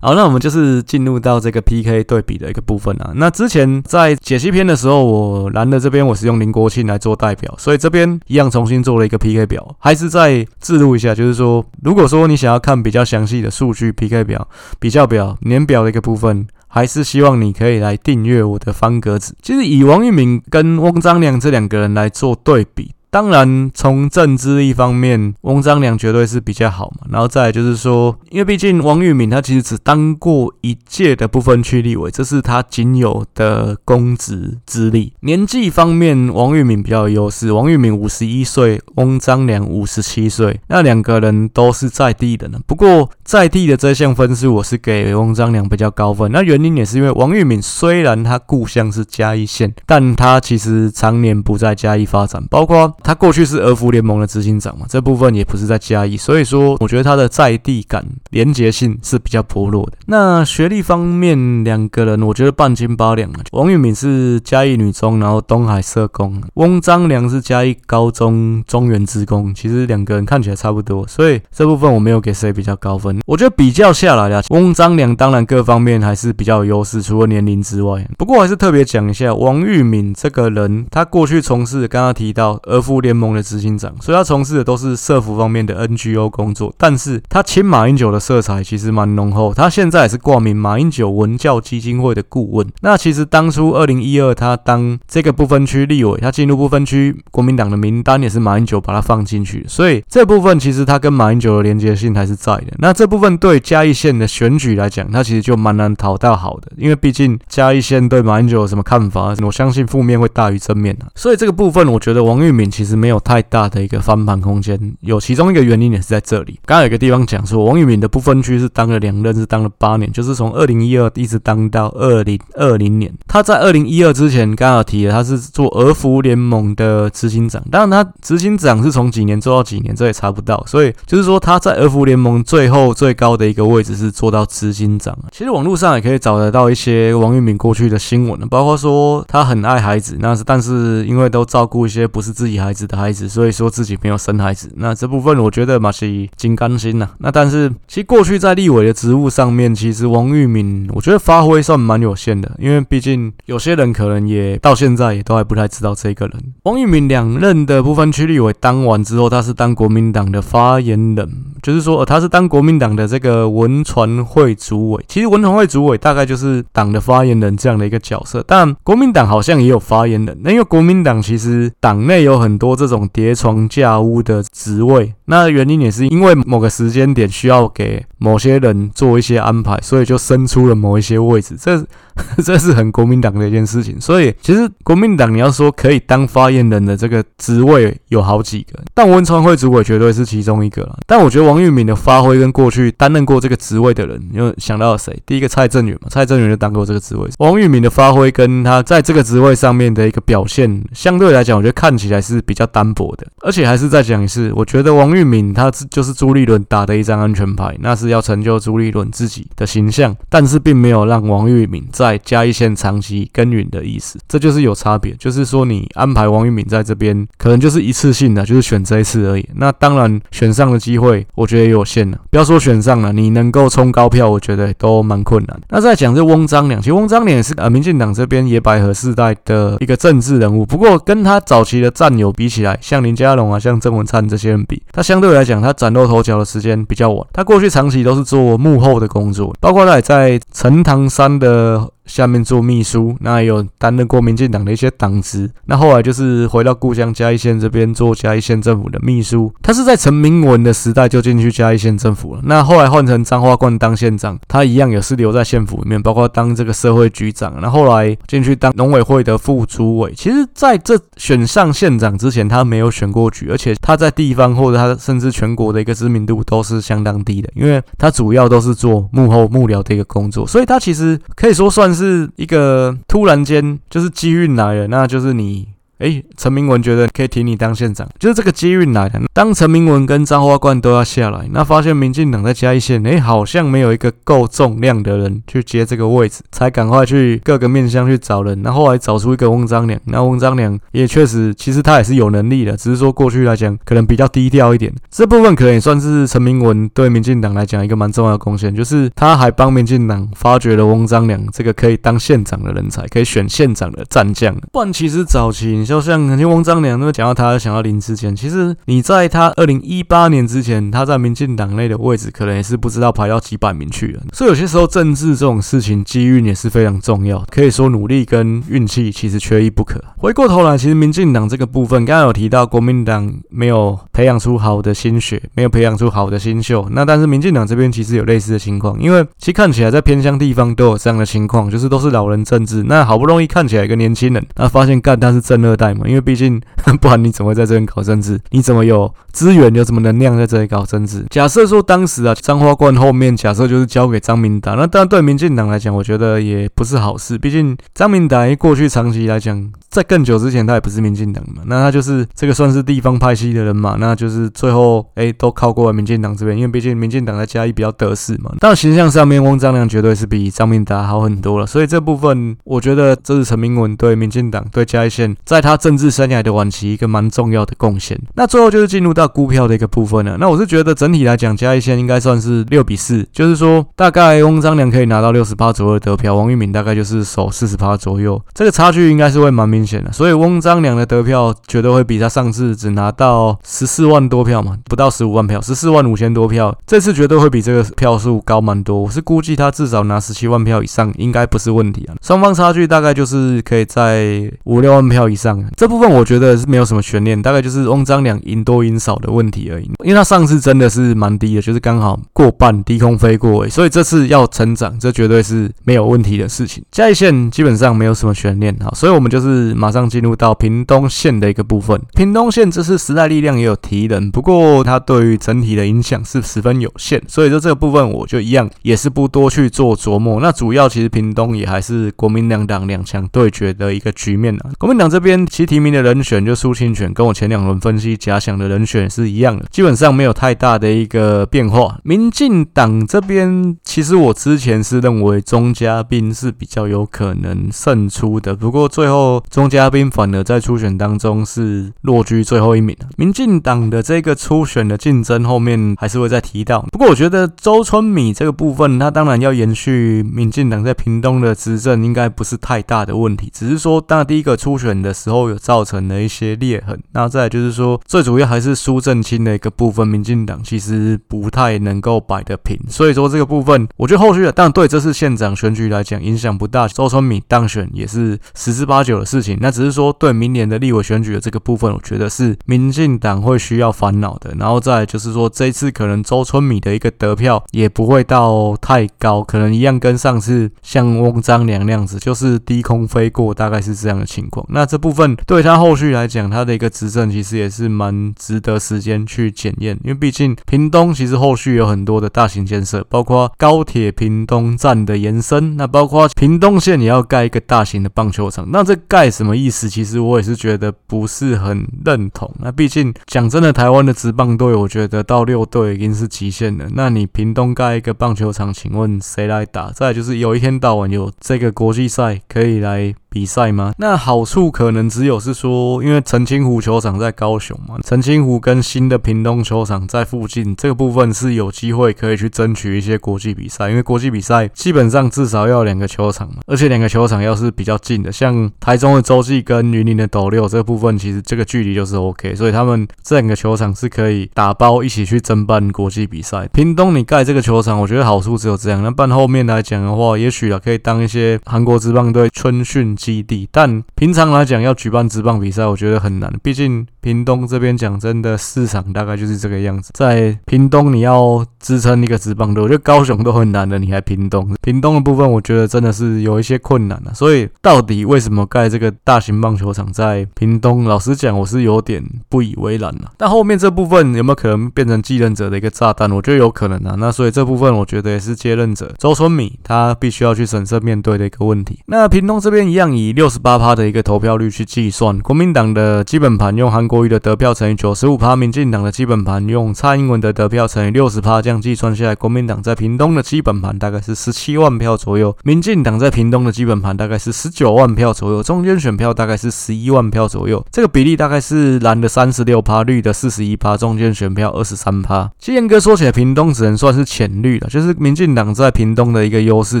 [0.00, 3.12] 好，那我们就是进入到这个 PK 对比的一个部分啊。
[3.16, 16.46] 那之前在解析篇的时候，我蓝的这边我是用林国庆来做代表，所以这边一样重新做了一个 PK 表，还是再记录一下，就是说，如果说你想要看比较详细的数据 PK 表、比较表、年表的一个部分。
[16.72, 19.34] 还是希望你可以来订阅我的方格子。
[19.42, 22.92] 其实以王玉敏跟翁章梁这两个人来做对比。
[23.10, 27.06] 当然从政治一方面，翁章良绝对是比较好嘛。
[27.10, 35.12] 然后再来就是说，因为毕竟王玉敏他其实只当过一届的不分区立委，这是他仅有的公职资历。
[35.20, 37.52] 年纪方面，王玉敏比较有优势。
[37.52, 42.58] 王玉敏五十一岁，翁章良五十七岁，那两个人都是在地的呢。
[42.66, 46.30] 不过在地的这项分数，我是给翁章良比较高分。
[46.32, 59.92] 那原因也是因为王玉敏虽然他故乡是嘉义县，但他其实常年不在嘉义发展，包括他过去是俄服联盟的执行长嘛，这部分也不是在嘉义，所以说我觉得他的在地感、连结性是比较薄弱的。
[60.06, 63.40] 那学历方面，两个人我觉得半斤八两啊。
[63.52, 73.20] 王玉敏是嘉义女中，然后东海社工；翁章良是嘉义高中中原职工，其实两个人看起来差不多，所以这部分我没有给谁比较高分。
[73.26, 78.06] 我觉得比较下来啊，翁章良当然各方面还是比较有优势，除了年龄之外。
[78.18, 86.74] 不过还是特别讲一下，王玉敏这个人，他过去从事刚刚提到俄服联盟的执行长，所以他从事的都是社福方面的 NGO 工作。
[86.78, 92.66] 但是他亲马英九的色彩其实蛮浓厚，他现在也是挂名马英九文教基金会的顾问。
[92.80, 102.72] 那其实当初二零一二他当这个不分区立委，他进入不分区国民党的名单也是马英九把他放进去，所以这部分其实他跟马英九的连接性还是在的。
[102.78, 111.06] 那这部分对嘉义县的选举来讲，他其实就蛮难讨到好的，因为毕竟嘉义县对马英九有什么看法，我相信负面会大于正面的。
[111.14, 114.80] 所以这个部分，我觉得王玉敏其实没有太大的一个翻盘空间。
[115.02, 116.58] 有其中一个原因也是在这里。
[116.64, 123.12] 刚刚有一个地方讲说，王玉敏的不分区是当了两任，是当了八年，就是从二零一二一直当到二零二零年。
[123.28, 130.64] 他在二零一二之前，刚好提了他是做儿服联盟的执行长，当然他执行长是从几年做到几年，这也查不到。
[130.66, 135.14] 所以就是说他在儿服联盟最后最高的一个位置是做到执行长。
[135.30, 144.70] 其实网络上也可以找得到一些王玉敏过去的新闻，包括说他很爱孩子，那是但是因为都照顾一些不是自己孩孩子的孩子，所以说自己没有生孩子。
[144.76, 146.06] 那这部分我觉得嘛是
[146.36, 147.08] 金刚心呐。
[147.18, 156.40] 那但是其实过去在立委的职务上面，其实王玉敏我觉得发挥算蛮有限的，因为毕竟有些人可能也到现在也都还不太知道这个人。
[156.62, 161.28] 王玉敏两任的部分区立委当完之后，他是当国民党的发言人，
[161.60, 165.04] 就是说他是当国民党的这个文传会主委。
[165.08, 170.38] 其实文传会主委大概就是党的发言人这样的一个角色，但国民党好像也有发言人。
[170.44, 181.56] 那因为国民党其实党内有很多这种叠床架屋的职位，那原因也是因为某个时间点需要给某些人做一些安排，所以就生出了某一些位置。
[181.58, 181.82] 这
[182.44, 183.98] 这是很国民党的一件事情。
[183.98, 190.98] 所以其实国民党你要说可以当发言人的这个职位有好几个，但文传会主委绝对是其中一个了。
[191.06, 195.18] 但我觉得王玉敏的发挥跟过去担任过这个职位的人，你有想到谁？
[195.24, 197.26] 第一个蔡正元嘛， 蔡正元就当过这个职位。
[197.38, 203.24] 王玉敏的发挥跟他在这个职位上面的一个表现，相对来讲，我觉得看起来是比较单薄的。
[203.42, 214.18] 而且还是再讲一次，我觉得王玉敏他就是朱立伦打的一张安全牌，那是要成就朱立伦自己的形象，但是并没有让王玉敏在嘉义县长期耕耘的意思。
[214.26, 219.48] 这就是有差别，就是说你安排王玉敏在这边，可能就是一次性的，就是选这一次而已。
[219.54, 222.18] 那当然选上的机会，我觉得也有限了。
[222.30, 225.60] 不要说选上了，你能够冲高票，我觉得都蛮困难。
[225.68, 237.26] 那再讲这翁章良，其实翁章良也是呃民进党这边野百合世代的一个政治人物，不过跟他早期的战友比起来，像林佳龙啊，像郑文灿这些人比，他相对来讲，他崭露头角的时间比较晚。
[237.32, 241.88] 他过去长期都是做幕后的工作，包括他也在陈唐山的。
[242.10, 249.52] 下面做秘书，那也有担任过民进党的一些党职，那后来就是回到故乡嘉义县这边做嘉义县政府的秘书。
[249.62, 260.12] 他是在陈明文的时代就进去嘉义县政府了，那后来换成张花冠当县长，他一样也是留在县府里面，包括当这个社会局长，那后来进去当农委会的副主委。
[260.16, 271.99] 其实在这选上县长之前，他没有选过举，而且他在地方或者他甚至全国的一个知名度都是相当低的，因为他主要都是做幕后幕僚的一个工作，所以他其实可以说算是。
[272.00, 275.68] 是一个突然间就是机遇来了，那就是你。
[276.00, 279.20] 哎，陈明文觉得可以提你当县长，就是这个机运来的。
[279.34, 288.62] 当陈明文跟张花冠都要下来，那发现民进党在嘉义县，哎，好像没有一个够重量的人去接这个位置，才赶快去各个面向去找人。
[288.62, 294.90] 那后，来找出一个翁章良，那翁章良也确实，其实他也是有能力的，只是说过去来讲可能比较低调一点。
[295.10, 304.56] 这部分可能也算是陈明文对民进党来讲一个蛮重要的贡献，就是他还帮民进党发掘了翁章良这个可以当县长的人才，可以选县长的战将。
[304.72, 305.84] 不然其实早期。
[305.90, 314.22] 就像肯定翁章良那么讲到他想要林智坚，其实你在他二零一八年之前，他在民进党内的位置可能也是不知道排到几百名去了。
[314.32, 317.44] 所以有些时候政治这种事情，机运也是非常重要。
[317.50, 320.00] 可以说努力跟运气其实缺一不可。
[320.16, 326.86] 回过头来，其实民进党这个部分，刚刚有提到国民党没有培养出好的新血，没有培养出好的新秀。
[326.92, 332.84] 那但是民进党这边其实有类似的情况，因为其实看起来在偏乡地方都有这样的情况，就是都是老人政治。
[332.84, 336.60] 那好不容易看起来一个年轻人，那发现干他是政二代嘛，因为毕竟
[337.00, 338.38] 不然你怎么会在这边搞政治？
[338.50, 341.24] 你怎么有资源，有什么能量在这里搞政治？
[341.30, 347.38] 假设说当时啊，彰化冠后面假设就是交给张明达，那当然对民进党来讲，我觉得也不是好事。
[347.38, 358.52] 毕竟张明达过去长期来讲，在更久之前他也不是民进党嘛，那他就是这个算是地方派系的人嘛，那就是最后哎、都靠过了民进党这边，因为毕竟民进党在嘉义比较得势嘛。
[358.58, 368.20] 但形象上面，翁章梁绝对是比张明达好很多了，所以这部分我觉得这是陈明文对民进党对嘉义县在他他政治生涯的晚期一个蛮重要的贡献。
[368.34, 370.36] 那最后就是进入到估票的一个部分了。
[370.38, 380.10] 那我是觉得整体来讲，嘉义县应该算是六比四，就是说大概翁章梁可以拿到六十八左右的得票，王玉敏大概就是守四十八左右，这个差距应该是会蛮明显的。
[380.12, 389.00] 所以翁章梁的得票绝对会比他上次只拿到十四万多票嘛，不到十五万票，十四万五千多票，这次绝对会比这个票数高蛮多。
[389.00, 392.14] 我是估计他至少拿十七万票以上，应该不是问题啊。
[392.22, 399.84] 双方差距大概就是可以在五六万票以上，这部分我觉得是没有什么悬念，大概就是翁章梁赢多赢少的问题而已。
[400.04, 406.82] 因为他上次真的是蛮低的，就是刚好过半低空飞过，所以这次要成长，这绝对是没有问题的事情。
[406.90, 412.00] 嘉义县基本上没有什么悬念哈，所以我们就是马上进入到屏东县的一个部分。
[412.14, 420.40] 屏东县这次时代力量也有提人，不过它对于整体的影响是十分有限，所以说这个部分我就一样也是不多去做琢磨。
[420.40, 424.70] 那主要其实屏东也还是国民两党两强对决的一个局面啊。
[424.78, 431.98] 国民党这边其提名的人选就苏清泉，跟我前两轮分析假想的人选是一样的，基本上没有太大的一个变化。
[432.04, 442.96] 民进党这边其实我之前是认为钟嘉宾是比较有可能胜出的，不过最后钟嘉宾反而在初选当中是落居最后一名。
[443.16, 474.54] 民进党的这个初选的竞争后面还是会再提到，不过我觉得周春米这个部分，他当然要延续民进党在屏东的执政，应该不是太大的问题，只是说当第一个初选的时候后有造成了一些裂痕，那再来就是说最主要还是苏正清的一个部分，民进党其实不太能够摆得平，所以说这个部分我觉得后续的，当然对这次县长选举来讲影响不大，周春米当选也是十之八九的事情，那只是说对明年的立委选举的这个部分，我觉得是民进党会需要烦恼的。
[474.58, 484.64] 然后再就是说，这次可能周春米的一个得票也不会到太高，可能一样跟上次像翁章良那样子，就是低空飞过，大概是这样的情况。
[484.70, 498.66] 那这部分对他后续来讲，他的一个执政其实也是蛮值得时间去检验，因为毕竟屏东其实后续有很多的大型建设，包括高铁屏东站的延伸，那包括屏东县也要盖一个大型的棒球场。
[498.70, 499.88] 那这盖什么意思？
[499.88, 502.52] 其实我也是觉得不是很认同。
[502.60, 506.86] 那毕竟讲真的，台湾的职棒队，我觉得到六队已经是极限了。
[506.94, 509.90] 那你屏东盖一个棒球场，请问谁来打？
[509.90, 513.94] 再就是有一天到晚有这个国际赛可以来比赛吗？
[513.98, 523.88] 那好处可能只有是说，因为澄清湖球场在高雄嘛，澄清湖跟新的屏东球场在附近，这个部分是有机会可以去争取一些国际比赛。
[523.88, 536.66] 因为国际比赛基本上至少要两个球场嘛，而且两个球场要是比较近的，像台中的洲际跟云林的斗六这部分，其实这个距离就是 OK，所以他们这两个球场是可以打包一起去争办国际比赛。
[536.72, 539.02] 屏东你盖这个球场，我觉得好处只有这样。
[539.04, 543.16] 那办后面来讲的话，也许啊可以当一些韩国职棒队春训。
[543.20, 546.50] 基地，但平常来讲要举办直棒比赛，我觉得很难。
[546.62, 550.10] 毕竟屏东这边讲真的市场大概就是这个样子。
[550.14, 554.74] 在屏东你要支撑一个职棒队，我觉得高雄都很难的，你还屏东？
[554.80, 557.34] 屏东的部分我觉得真的是有一些困难了。
[557.34, 561.04] 所以到底为什么盖这个大型棒球场在屏东？
[561.04, 563.32] 老实讲，我是有点不以为然了。
[563.36, 566.30] 但后面这部分有没有可能变成继任者的一个炸弹？
[566.32, 567.16] 我觉得有可能啊。
[567.18, 571.98] 那所以这部分我觉得也是接任者周春米他必须要去审慎面对的一个问题。
[572.06, 573.10] 那屏东这边一样。
[573.10, 595.50] 以六十八趴的一个投票率去计算，国民党的基本盘用韩国瑜的得票乘以九十五趴，民进党的基本盘用蔡英文的得票乘以六十趴，这样计算下来，国民党在屏东的基本盘大概是十七万票左右，民进党在屏东的基本盘大概是十九万票左右，中间选票大概是十一万票左右，这个比例大概是蓝的三十六趴，绿的四十一趴，中间选票二十三趴。
[595.58, 600.00] 其实哥说起来，屏东只能算是浅绿了，就是民进党在屏东的一个优势，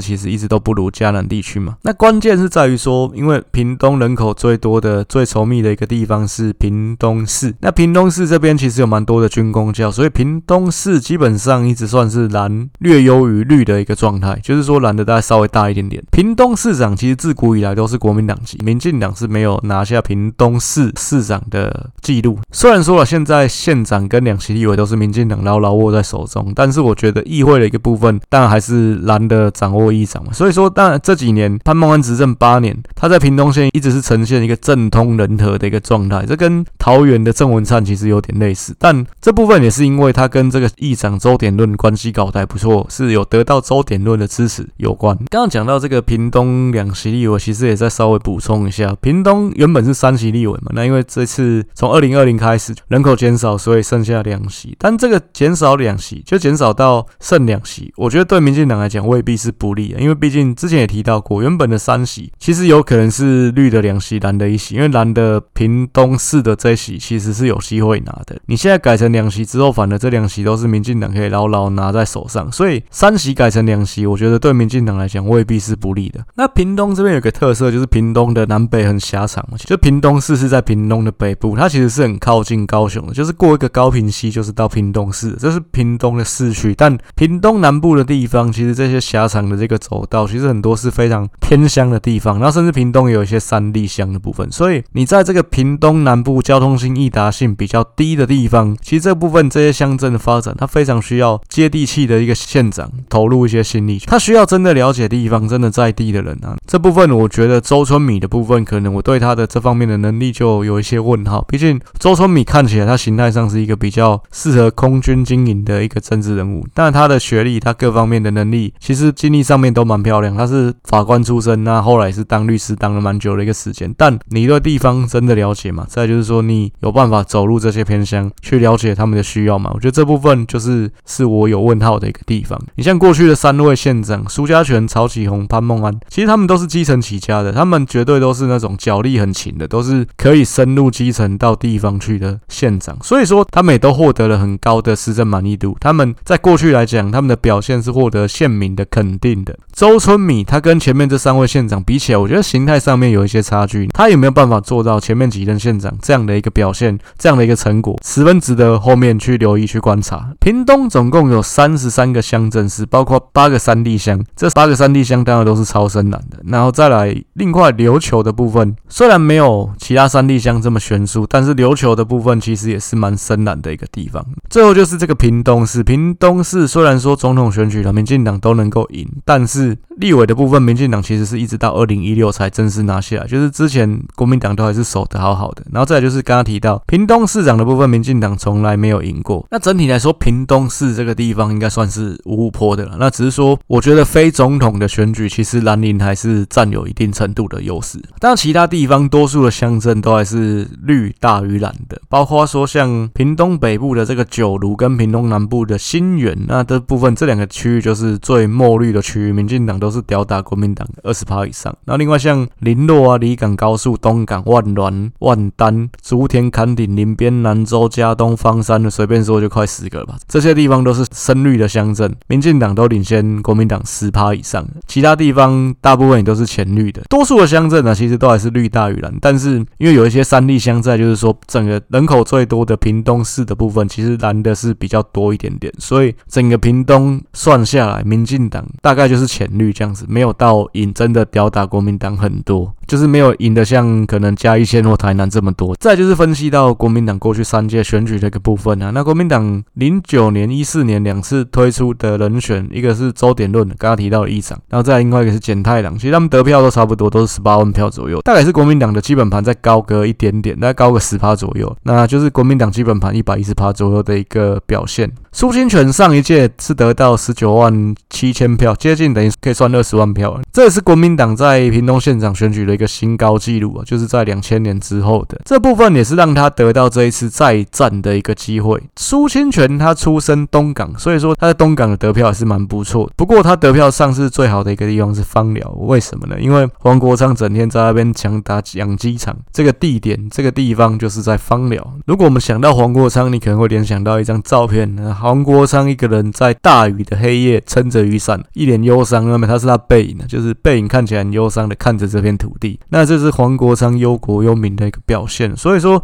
[0.00, 1.74] 其实一直都不如嘉南地区嘛。
[1.82, 16.02] 那关键是在于说，因为屏东人口最多的、最稠密的一个地方是屏东市，那屏东市这边其实有蛮多的军公教，所以屏东市基本上一直算是蓝略优于绿的一个状态，就是说蓝的大概稍微大一点点。
[16.12, 22.38] 屏东市长其实自古以来都是国民党籍，民进党是没有拿下屏东市市长的记录。
[22.52, 30.32] 虽然说了，现在县长跟两席立委都是民进党牢牢握在手中，但是我觉得议会的一个部分，当然还是蓝的掌握议长嘛。
[30.32, 38.74] 所以说，当然这几年潘孟安执政八年，他在屏东县一直是呈现一个政通人和的一个状态，这跟桃桃园的郑文灿其实有点类似。
[38.76, 45.16] 但这部分也是因为他跟这个议长周典论关系搞得还不错，是有得到周典论的支持有关。
[45.28, 54.74] 刚刚讲到这个屏东两席立委，其实也再稍微补充一下，屏东原本是三席立委嘛，那因为这次从二零二零开始人口减少，所以剩下两席。
[54.76, 68.36] 但这个减少两席，就减少到剩两席，我觉得对民进党来讲未必是不利的，因为毕竟之前也提到过，原本的三席其实有可能是绿的两席，蓝的一席，因为蓝的屏东市的这一席其实是有机会拿的。
[68.46, 76.20] 你现在改成两席之后，反而这两席都是民进党可以牢牢拿在手上，所以三席改成两席，我觉得对民进党来讲未必是不利的。
[76.36, 86.74] 那屏东这边有个特色，就是屏东的南北很狭长，就屏东市是在屏东的北部，它其实是很靠近高雄的，就是过一个高屏溪就是到屏东市，这是屏东的市区。
[86.74, 106.56] 但屏东南部的地方，其实这些狭长的这个走道，其实很多是非常偏乡的地方，然后甚至屏东也有一些山地乡的部分，所以你在这个屏东南部交通中心易达性比较低的地方，其实这部分这些乡镇的发展，它非常需要接地气的一个县长投入一些心力，他需要真的了解地方，真的在地的人啊。
[106.64, 120.36] 这部分我觉得周春米的部分，可能我对他的这方面的能力就有一些问号，毕竟周春米看起来他形态上是一个比较适合空军经营的一个政治人物，但他的学历，他各方面的能力，其实经历上面都蛮漂亮。
[120.36, 123.92] 他是法官出身，那后来是当律师，当了蛮久的一个时间。
[123.98, 125.84] 但你对地方真的了解吗？
[125.88, 129.70] 再就是说，你有办法走入这些偏乡去了解他们的需要吗？
[129.74, 132.58] 我觉得这部分就是是我有问号的一个地方。
[132.74, 142.96] 你像过去的三位县长苏家全、曹启宏、潘孟安，其实他们都是基层起家的，他们绝对都是那种脚力很勤的，都是可以深入基层到地方去的县长。
[143.02, 145.76] 所以说，他们也都获得了很高的施政满意度。
[145.80, 149.56] 他们在过去来讲，他们的表现是获得县民的肯定的。
[149.72, 153.86] 周春米他跟前面这三位县长比起来，我觉得形态上面有一些差距。
[153.88, 160.32] 他有没有办法做到前面几任县长这样的一个表现，这样的一个成果，十分值得后面去留意去观察。
[160.40, 166.38] 屏东总共有三十三个乡镇市，包括八个山地乡，这八个山地乡当然都是超深蓝的。
[166.46, 174.24] 然后再来另外琉球的部分，虽然没有其他山地乡这么悬殊，但是琉球的部分其实也是蛮深蓝的一个地方。
[174.48, 185.62] 最后就是这个屏东市，屏东市虽然说总统选举了，民进党都能够赢，但是立委的部分，民进党其实是一直到二零一六才正式拿下，就是之前国民党都还是守得好好的。
[185.72, 189.46] 然后再来就是刚刚提到屏东市长的部分，民进党从来没有赢过。
[189.50, 192.96] 那整体来说，屏东市这个地方应该算是五五波的了。
[192.98, 198.00] 那只是说，我觉得非总统的选举，其实蓝营还是占有一定程度的优势。
[198.18, 211.74] 当然，其他地方多数的乡镇都还是绿大于蓝的，包括说像屏东北部的这个九如跟屏东南部的新园，那这部分这两个区域就是最墨绿的区域，民进党都是吊打国民党二十趴以上。
[211.84, 220.16] 那另外像林洛啊、离港高速、东港、万峦、万丹、竹田、坎顶、林边、南州、佳冬、枋山的，随便说就快十个了吧。
[220.28, 224.66] 这些地方都是深绿的乡镇，民进党都领先国民党十趴以上。
[224.86, 229.12] 其他地方大部分也都是浅绿的，多数的乡镇呢，其实都还是绿大于蓝。
[229.20, 242.72] 但是因为有一些山地乡在，就是说整个人口最多的屏东市的部分，其实蓝的是比较多一点点，所以整个屏东算下来，民进党大概就是浅绿这样子，没有到引真的吊打国民党很多。
[242.90, 245.76] 就是没有赢得像可能嘉义县或台南这么多。
[245.76, 265.08] 再就是分析到国民党过去三届选举的一个部分啊，那国民党零九年、一四年两次推出的人选，一个是周典论，刚刚提到的议长，然后再另外一个是简太郎，其实他们得票都差不多，都是十八万票左右，大概是国民党的基本盘再高个一点点，大概高个十趴左右，那就是国民党基本盘一百一十趴左右的一个表现。
[265.30, 272.79] 苏清泉上一届是得到十九万七千票，接近等于可以算二十万票了，这也是国民党在屏东县长选举的。
[272.80, 278.82] 个新高纪录啊，就是在两千年之后的这部分也是让他得到这一次再战的一个机会。
[278.96, 283.10] 苏清泉他出身东港，所以说他在东港的得票还是蛮不错。
[283.16, 286.40] 不过他得票上是最好的一个地方是芳寮，为什么呢？
[286.40, 291.94] 因为黄国昌整天在那边强打养鸡场，这个地点这个地方就是在芳寮。
[292.06, 299.28] 如果我们想到黄国昌，你可能会联想到一张照片，黄国昌一个人在大雨的黑夜撑着雨伞，一脸忧伤。
[299.28, 302.69] 那么他是他背影呢，就是背影看起来很忧伤的看着这片土地。
[302.90, 305.56] 那这是黄国昌忧国忧民的一个表现。
[305.56, 306.02] 所以说，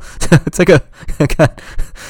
[0.50, 0.80] 这个
[1.28, 1.48] 看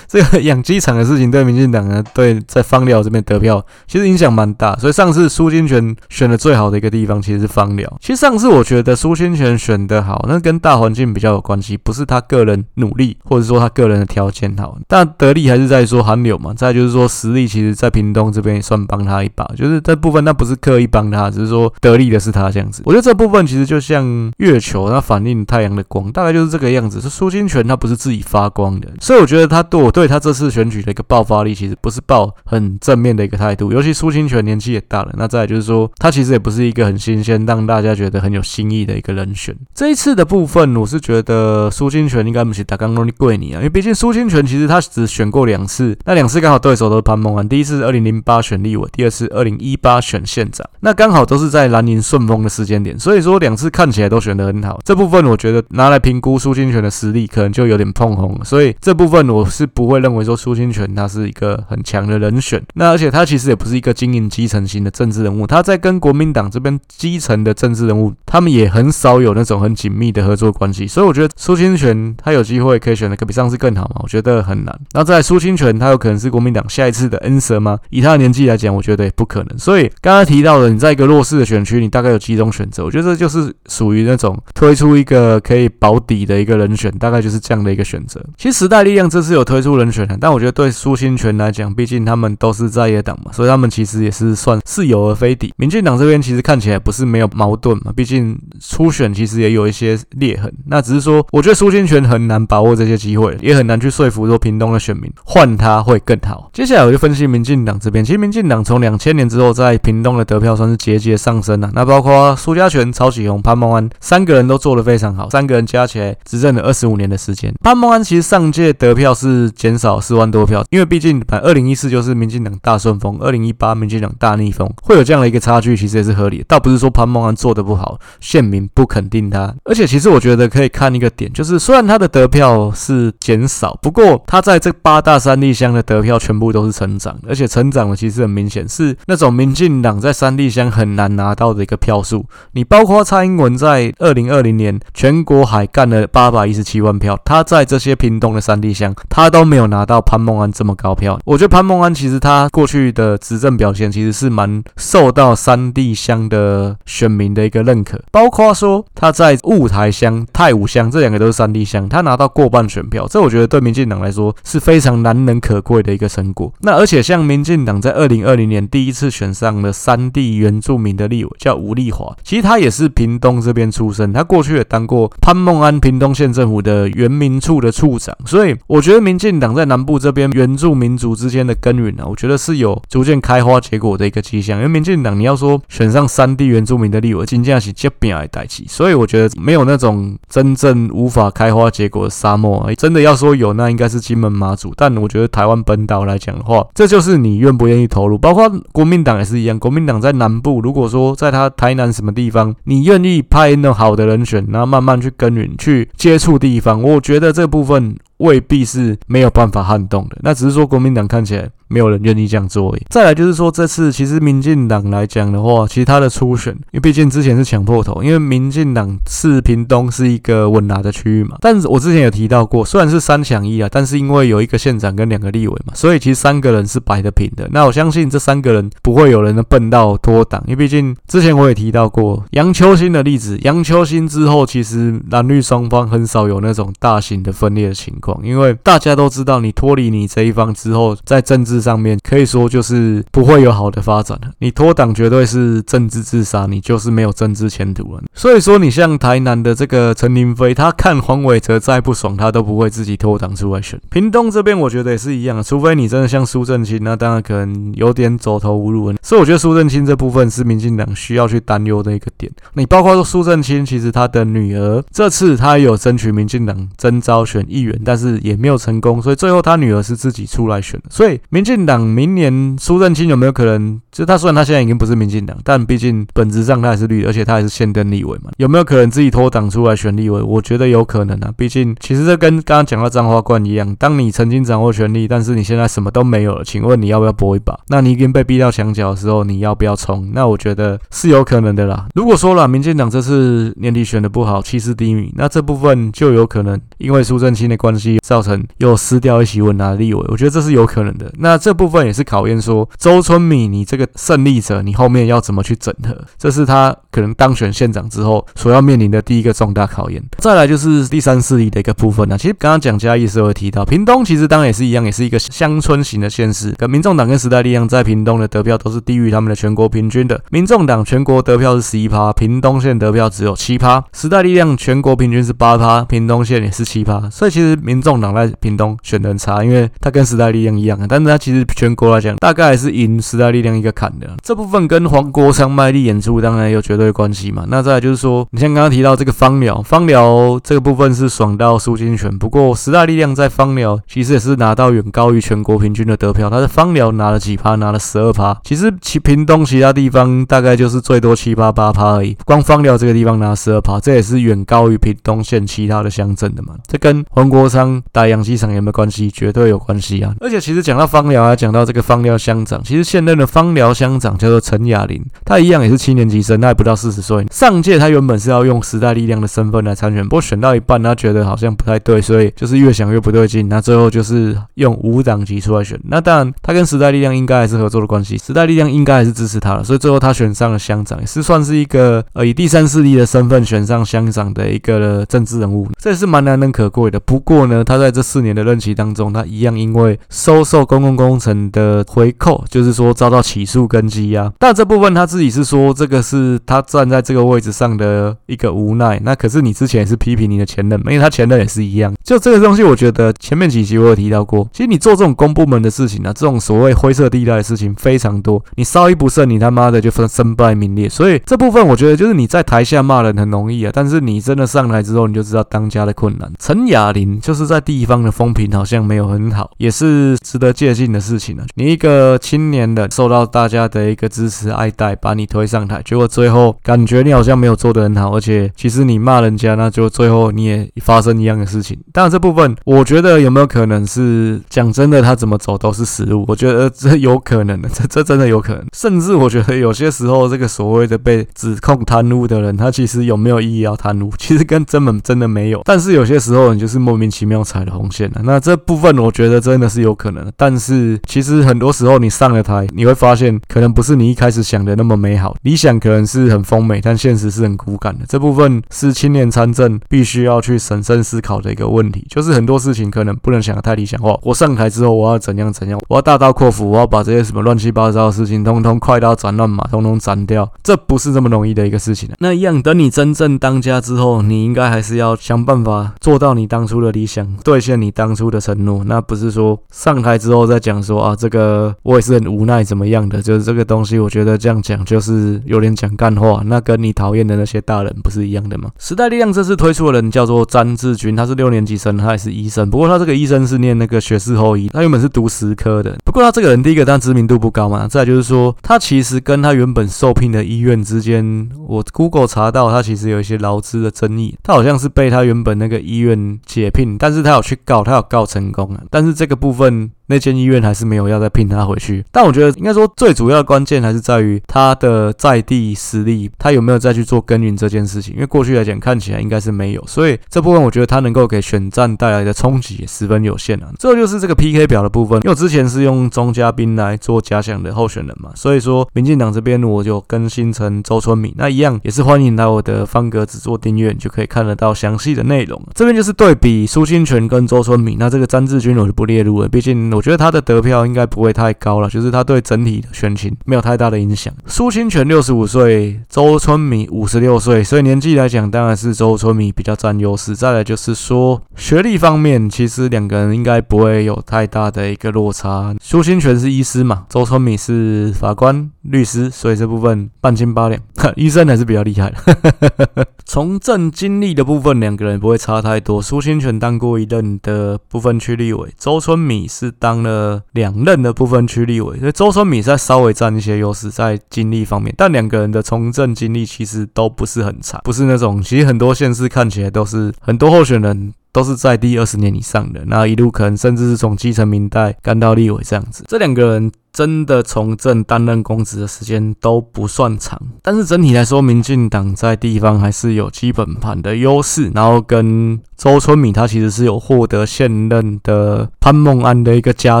[0.06, 4.76] 这个养鸡场的事情，对民进党呢，对在方寮这边得票，其实影响蛮大。
[4.76, 7.90] 所以上次苏清泉选的最好的一个地方，其实是方寮。
[8.00, 14.78] 其实上次我觉得苏清泉选的好，那跟大环境比较有关系，不是他个人努力，或者说他个人的条件好。
[14.86, 16.52] 但得力还是在说韩柳嘛。
[16.54, 19.44] 再就是说实力，其实在屏东这边也算帮他一把。
[19.56, 22.82] 就是这部分，那不是刻意帮他，只是说得力的是他这样子。
[22.84, 27.00] 我觉得这部分其实就像月球，它反映太阳的光，大概就是这个样子。
[27.04, 33.72] 是苏清泉他不是自己发光的，所以我觉得他对我对他这次选举的一个爆发力，其实不是抱很正面的一个态度。
[33.72, 39.54] 尤其苏清泉年纪也大了，那再来就是说，他其实也不是一个很新鲜，让大家觉得很有新意的一个人选。
[39.74, 54.80] 这一次的部分，我是觉得苏清泉应该不是打刚刚的贵你啊，因为毕竟苏清泉其实他只选过两次，那两次刚好对手都是潘孟安，第一次二零零八选立委，第二次二零一八选县长，那刚好都是在蓝宁顺风的时间点，所以说两次看起来都选得很好。
[54.84, 62.62] 这部分我觉得拿来评估苏清泉的实力，可能就有点碰红，所以这部分我是不会认为说苏清泉他是一个很强的人选。
[62.74, 74.00] 那而且他其实也不是一个经营基层型的政治人物，他在跟国民党这边基层的政治人物，他们也很少有那种很紧密的合作关系，所以我觉得苏清泉他有机会可以选的可比上次更好吗？
[74.02, 74.80] 我觉得很难。
[74.92, 77.78] 那在苏清泉，他有可能是国民党下一次的恩舍吗？
[77.90, 79.58] 以他的年纪来讲，我觉得也不可能。
[79.58, 82.84] 所以刚刚提到的，你在一个弱势的选区，你大概有几种选择？
[82.84, 88.24] 我觉得这就是属于那种推出一个可以保底的一个人选，大概就是这样的一个选择。
[88.38, 95.52] 其实时代力量这次有推出人选的，但我觉得对苏清泉来讲，毕竟他们都是在野党嘛，所以他们其实也是算是有而非底。
[95.56, 100.52] 民进党这边其实看起来不是没有矛盾嘛，毕竟初选其实也有一些裂痕。
[100.66, 106.50] 那只是说，我觉得苏清泉很难把握这些机会，也很难去说服说屏东的选民换他会更好。
[106.52, 111.70] 接下来我就分析民进党这边，其实民进党从两千年之后在屏东的得票算是节节上升了。
[111.74, 117.50] 那包括苏嘉全、曹启宏、潘孟安三个人都做得非常好，三个人加起来执政了二十五年的时间。
[117.62, 126.44] 潘孟安其实上届得票是减少四万多票，因为毕竟反二零一四就是民进党大顺风，二零一八民进党大逆风，会有这样的一个差距，其实也是合理的。
[126.46, 142.26] 倒不是说潘孟安做得不好，县民不肯定他，而且其实我觉得可以看一个点，就是虽然他的得票是减少，不过他在这八大山地乡的得票全部都是成长，而且成长的其实很明显，是那种民进党在山地乡很难拿到的一个票数。
[142.52, 151.18] 你包括蔡英文在二零二零年全国海干了八百一十七万票，他在这些屏东的山地乡，他都没有拿到潘孟安这么高票。
[151.24, 166.52] 我觉得潘孟安其实他过去的执政表现其实是蛮受到山地乡的选民的一个认可，包括说他在雾台乡、太武乡这两个都是山地乡，他拿到过半选票，这我觉得对民进党来说是非常难能可贵的一个成果。
[166.60, 184.56] 那而且像民进党在二零二零年第一次选上了山地原住民的立委，叫吴丽华，其实他也是屏东这边出出身，他过去也当过潘孟安屏东县政府的原民处的处长，所以我觉得民进党在南部这边原住民族之间的耕耘啊，我觉得是有逐渐开花结果的一个迹象。
[184.56, 192.72] 因为民进党你要说选上三地原住民的立委，金价是这边来代替，所以我觉得没有那种真正无法开花结果的沙漠。
[192.78, 194.72] 真的要说有，那应该是金门马祖。
[194.76, 198.16] 但我觉得台湾本岛来讲的话，这就是你愿不愿意投入。
[198.16, 210.16] 包括国民党也是一样，国民党在南部，如果说在他台南什么地方，你愿意派那好的人选，然后慢慢去耕耘、去接触地方，我觉得这部分未必是没有办法撼动的。
[210.22, 211.50] 那只是说国民党看起来。
[211.68, 212.64] 没有人愿意这样做。
[212.88, 221.36] 再来就是说，这次其实民进党来讲的话，其实他的初选，因为毕竟之前是抢破头，因为民进党是屏东是一个稳拿的区域嘛。
[221.40, 227.48] 但是我之前有提到过，虽然是三强一啊，但是因为有一个县长跟两个立委嘛，所以其实三个人是摆得平的。
[227.52, 241.53] 那我相信这三个人不会有人能笨到脱党，因为毕竟之前我也提到过杨秋兴的例子，杨秋兴之后，其实蓝绿双方很少有那种大型的分裂的情况，因为大家都知道，你脱离你这一方之后，在政治。
[241.54, 244.30] 治上面，可以说就是不会有好的发展了。
[244.40, 248.02] 你脱党绝对是政治自杀，你就是没有政治前途了。
[248.12, 253.80] 所以说，你像台南的这个陈林飞，他看黄伟哲再不爽，他都不会自己脱党出来选。
[253.90, 258.96] 屏东这边我觉得也是一样，除非你真的像苏正清，那当然可能有点走投无路了。
[259.02, 262.32] 所以我觉得苏正清这部分是民进党需要去担忧的一个点。
[262.54, 270.86] 你包括说苏正清，其实他的女儿这次他有争取民进党征召选议员，但是也没有成功，所以最后他女儿是自己出来选的。
[270.90, 273.78] 所以民民进党明年苏正清有没有可能？
[273.92, 280.22] 就他虽然他现在已经不是民进党，但毕竟本质上他还是绿，而且他还是现任立委嘛，有没有可能自己脱党出来选立委？
[280.22, 281.30] 我觉得有可能啊。
[281.36, 287.54] 毕竟其实这跟刚刚讲到彰化冠一样，当你曾经掌握权力，但是你现在什么都没有了，请问你要不要搏一把？
[287.68, 290.12] 那你已经被逼到墙角的时候，你要不要冲？
[290.14, 291.86] 那我觉得是有可能的啦。
[291.94, 301.12] 如果说了民进党这次年底选的不好，气势低迷，那这部分就有可能因为苏正清的关系，造成又失掉一席稳拿立委，我觉得这是有可能的。
[301.18, 305.92] 那那这部分也是考验说周春米，你这个胜利者，你后面要怎么去整合？
[306.16, 310.00] 这是他可能当选县长之后所要面临的第一个重大考验。
[310.18, 312.16] 再来就是第三势力的一个部分呢。
[312.16, 316.52] 其实刚刚讲嘉义时候提到，屏东其实当然也是一样，也是一个乡村型的县市。
[316.52, 320.22] 跟民众党跟时代力量在屏东的得票都是低于他们的全国平均的。
[320.30, 323.82] 民众党全国得票是十一趴，屏东县得票只有七趴。
[323.92, 327.10] 时代力量全国平均是八趴，屏东县也是七趴。
[327.10, 334.10] 所以其实民众党在屏东选的很差，因为他跟时代力量一样，但是他其实全国来讲，大概还是赢时代力量一个坎的。
[334.22, 337.46] 这部分跟黄国昌卖力演出当然有绝对关系嘛。
[337.48, 348.38] 那再就是说，你像刚刚提到这个枋寮，枋寮这个部分是爽到苏金泉，不过时代力量在枋寮其实也是拿到远高于全国平均的得票，他在枋寮拿了几趴，拿了十二趴。
[348.44, 356.54] 其实其屏东其他地方大概就是最多七趴八趴而已，光枋寮这个地方拿十二趴，这也是远高于屏东县其他的乡镇的嘛。
[356.68, 359.10] 这跟黄国昌打洋基场有没有关系？
[359.10, 360.12] 绝对有关系啊！
[360.20, 367.24] 而且其实讲到枋寮啊，讲到这个方寮乡长，其实现任的方寮乡长叫做陈雅玲，他一样也是七年级生，他还不到四十岁。
[367.30, 375.78] 上届他原本是要用时代力量的身份来参选，不过选到一半，他觉得好像不太对，所以就是越想越不对劲，那最后就是用无党籍出来选。
[375.84, 386.98] 那当然，他跟时代力量应该还是合作的关系，时代力量应该还是支持他了，所以最后他选上了乡长，也是算是一个呃以第三势力的身份选上乡长的一个政治人物，这也是蛮难能可贵的。
[386.98, 394.32] 不过呢，他在这四年的任期当中，他一样因为收受公共工程的回扣，就是说遭到起诉跟羁押。
[394.38, 398.98] 但这部分他自己是说，这个是他站在这个位置上的一个无奈。
[399.04, 401.92] 那可是你之前也是批评你的前任，因为他前任也是一样。
[402.02, 404.48] 就这个东西，我觉得前面几集我有提到过。
[404.52, 408.42] 其实你做这种公部门的事情啊，这种所谓灰色地带的事情非常多。
[408.56, 410.88] 你稍一不慎，你他妈的就分身败名裂。
[410.88, 416.32] 所以这部分我觉得就是你在台下骂人很容易啊，但是你真的上来之后，你就知道当家的困难。
[416.38, 421.44] 陈雅玲就是在地方的风评好像没有很好，也是值得借鉴的事情呢。
[421.56, 431.76] 你一个青年的受到大家的一个支持爱戴，把你推上台，结果最后感觉你好像没有做得很好，而且其实你骂人家，那就最后你也发生一样的事情。
[431.92, 436.24] 当然这部分，我觉得有没有可能是讲真的，他怎么走都是死路。
[436.28, 438.64] 我觉得这有可能的，这 这真的有可能。
[438.72, 445.62] 甚至我觉得有些时候，这个所谓的被指控贪污的人，他其实有没有意义要贪污， 其实跟根本真的没有。
[445.64, 448.20] 但是有些时候，你就是莫名其妙踩了红线了。
[448.24, 450.32] 那这部分我觉得真的是有可能的。
[450.36, 455.34] 但是其实很多时候你上了台，你会发现可能不是你一开始想的那么美好。
[455.42, 458.04] 理想可能是很丰美，但现实是很骨感的。
[458.08, 464.18] 这部分是青年参政必须要去审慎思考的一个问题，就是很多事情可能不能想得太理想化。
[464.22, 470.50] 我上台之后，我要怎样怎样，我要大刀阔斧，我要把这些什么乱七八糟的事情，通通快刀斩乱麻，通通斩掉。
[470.62, 472.08] 这不是这么容易的一个事情。
[472.18, 478.84] 那一样，等你真正当家之后，你应该还是要想办法做到你当初的理想，兑现你当初的承诺。
[478.84, 486.42] 那不是说上台之后再讲说啊，这个我也是很无奈怎么样的，就是这个东西，我觉得这样讲就是有点讲干话。
[486.44, 488.70] 那跟你讨厌的那些大人不是一样的吗？
[488.78, 492.68] 时代力量这次推出的人叫做詹志军，他是六年级生，他也是医生。
[492.68, 495.96] 不过他这个医生是念那个学士后医，他原本是读实科的。
[496.04, 497.86] 不过他这个人第一个，他知名度不高嘛。
[497.88, 504.36] 再就是说，他其实跟他原本受聘的医院之间，我 Google 查到他其实有一些劳资的争议。
[504.42, 508.82] 他好像是被他原本那个医院解聘，但是他有去告，他有告成功啊。
[508.90, 509.90] 但是这个部分。
[510.06, 518.14] 那间医院还是没有要再聘他回去，但我觉得应该说最主要的关键还是在于他的在地实力，他有没有再去做耕耘这件事情？
[518.14, 523.68] 因为过去来讲看起来应该是没有，所以这部分我觉得他能够给选战带来的冲击也十分有限啊。
[523.78, 535.60] 这就是这个 PK 表的部分，因为我之前是用钟嘉宾来做假想的候选人嘛，所以说民进党这边我就更新成周春敏，那一样也是欢迎来我的方格子做订阅，你就可以看得到详细的内容。
[535.74, 539.93] 这边就是对比苏清泉跟周春敏，那这个詹志军我就不列入了，毕竟。
[539.94, 544.32] 我觉得他的得票应该不会太高了，就是他对整体的选情没有太大的影响。
[544.46, 550.34] 苏清泉六十五岁，周春米五十六岁，所以年纪来讲，当然是周春米比较占优势。
[550.34, 555.74] 再来就是说学历方面，其实两个人应该不会有太大的一个落差。
[555.80, 560.80] 苏清泉是医师嘛，周春米是法官、律师，所以这部分半斤八两，
[561.16, 563.06] 医生还是比较厉害的。
[563.24, 566.00] 从政经历的部分，两个人不会差太多。
[566.02, 581.12] 苏清泉当过一任的部分区立委，周春米是当了两任的部分区立委，所以周春米在稍微占一些优势在经历方面，但两个人的从政经历其实都不是很长，不是那种其实很多县市看起来都是很多候选人。
[581.34, 586.04] 都是在第二十年以上的，那一路可能甚至是从基层民代干到立委这样子。
[586.06, 594.70] 这两个人真的从政担任公职的时间都不算长，但是整体来说，民进党在地方还是有基本盘的优势。
[594.72, 600.00] 然后跟周春米他其实是有获得现任的潘孟安的一个加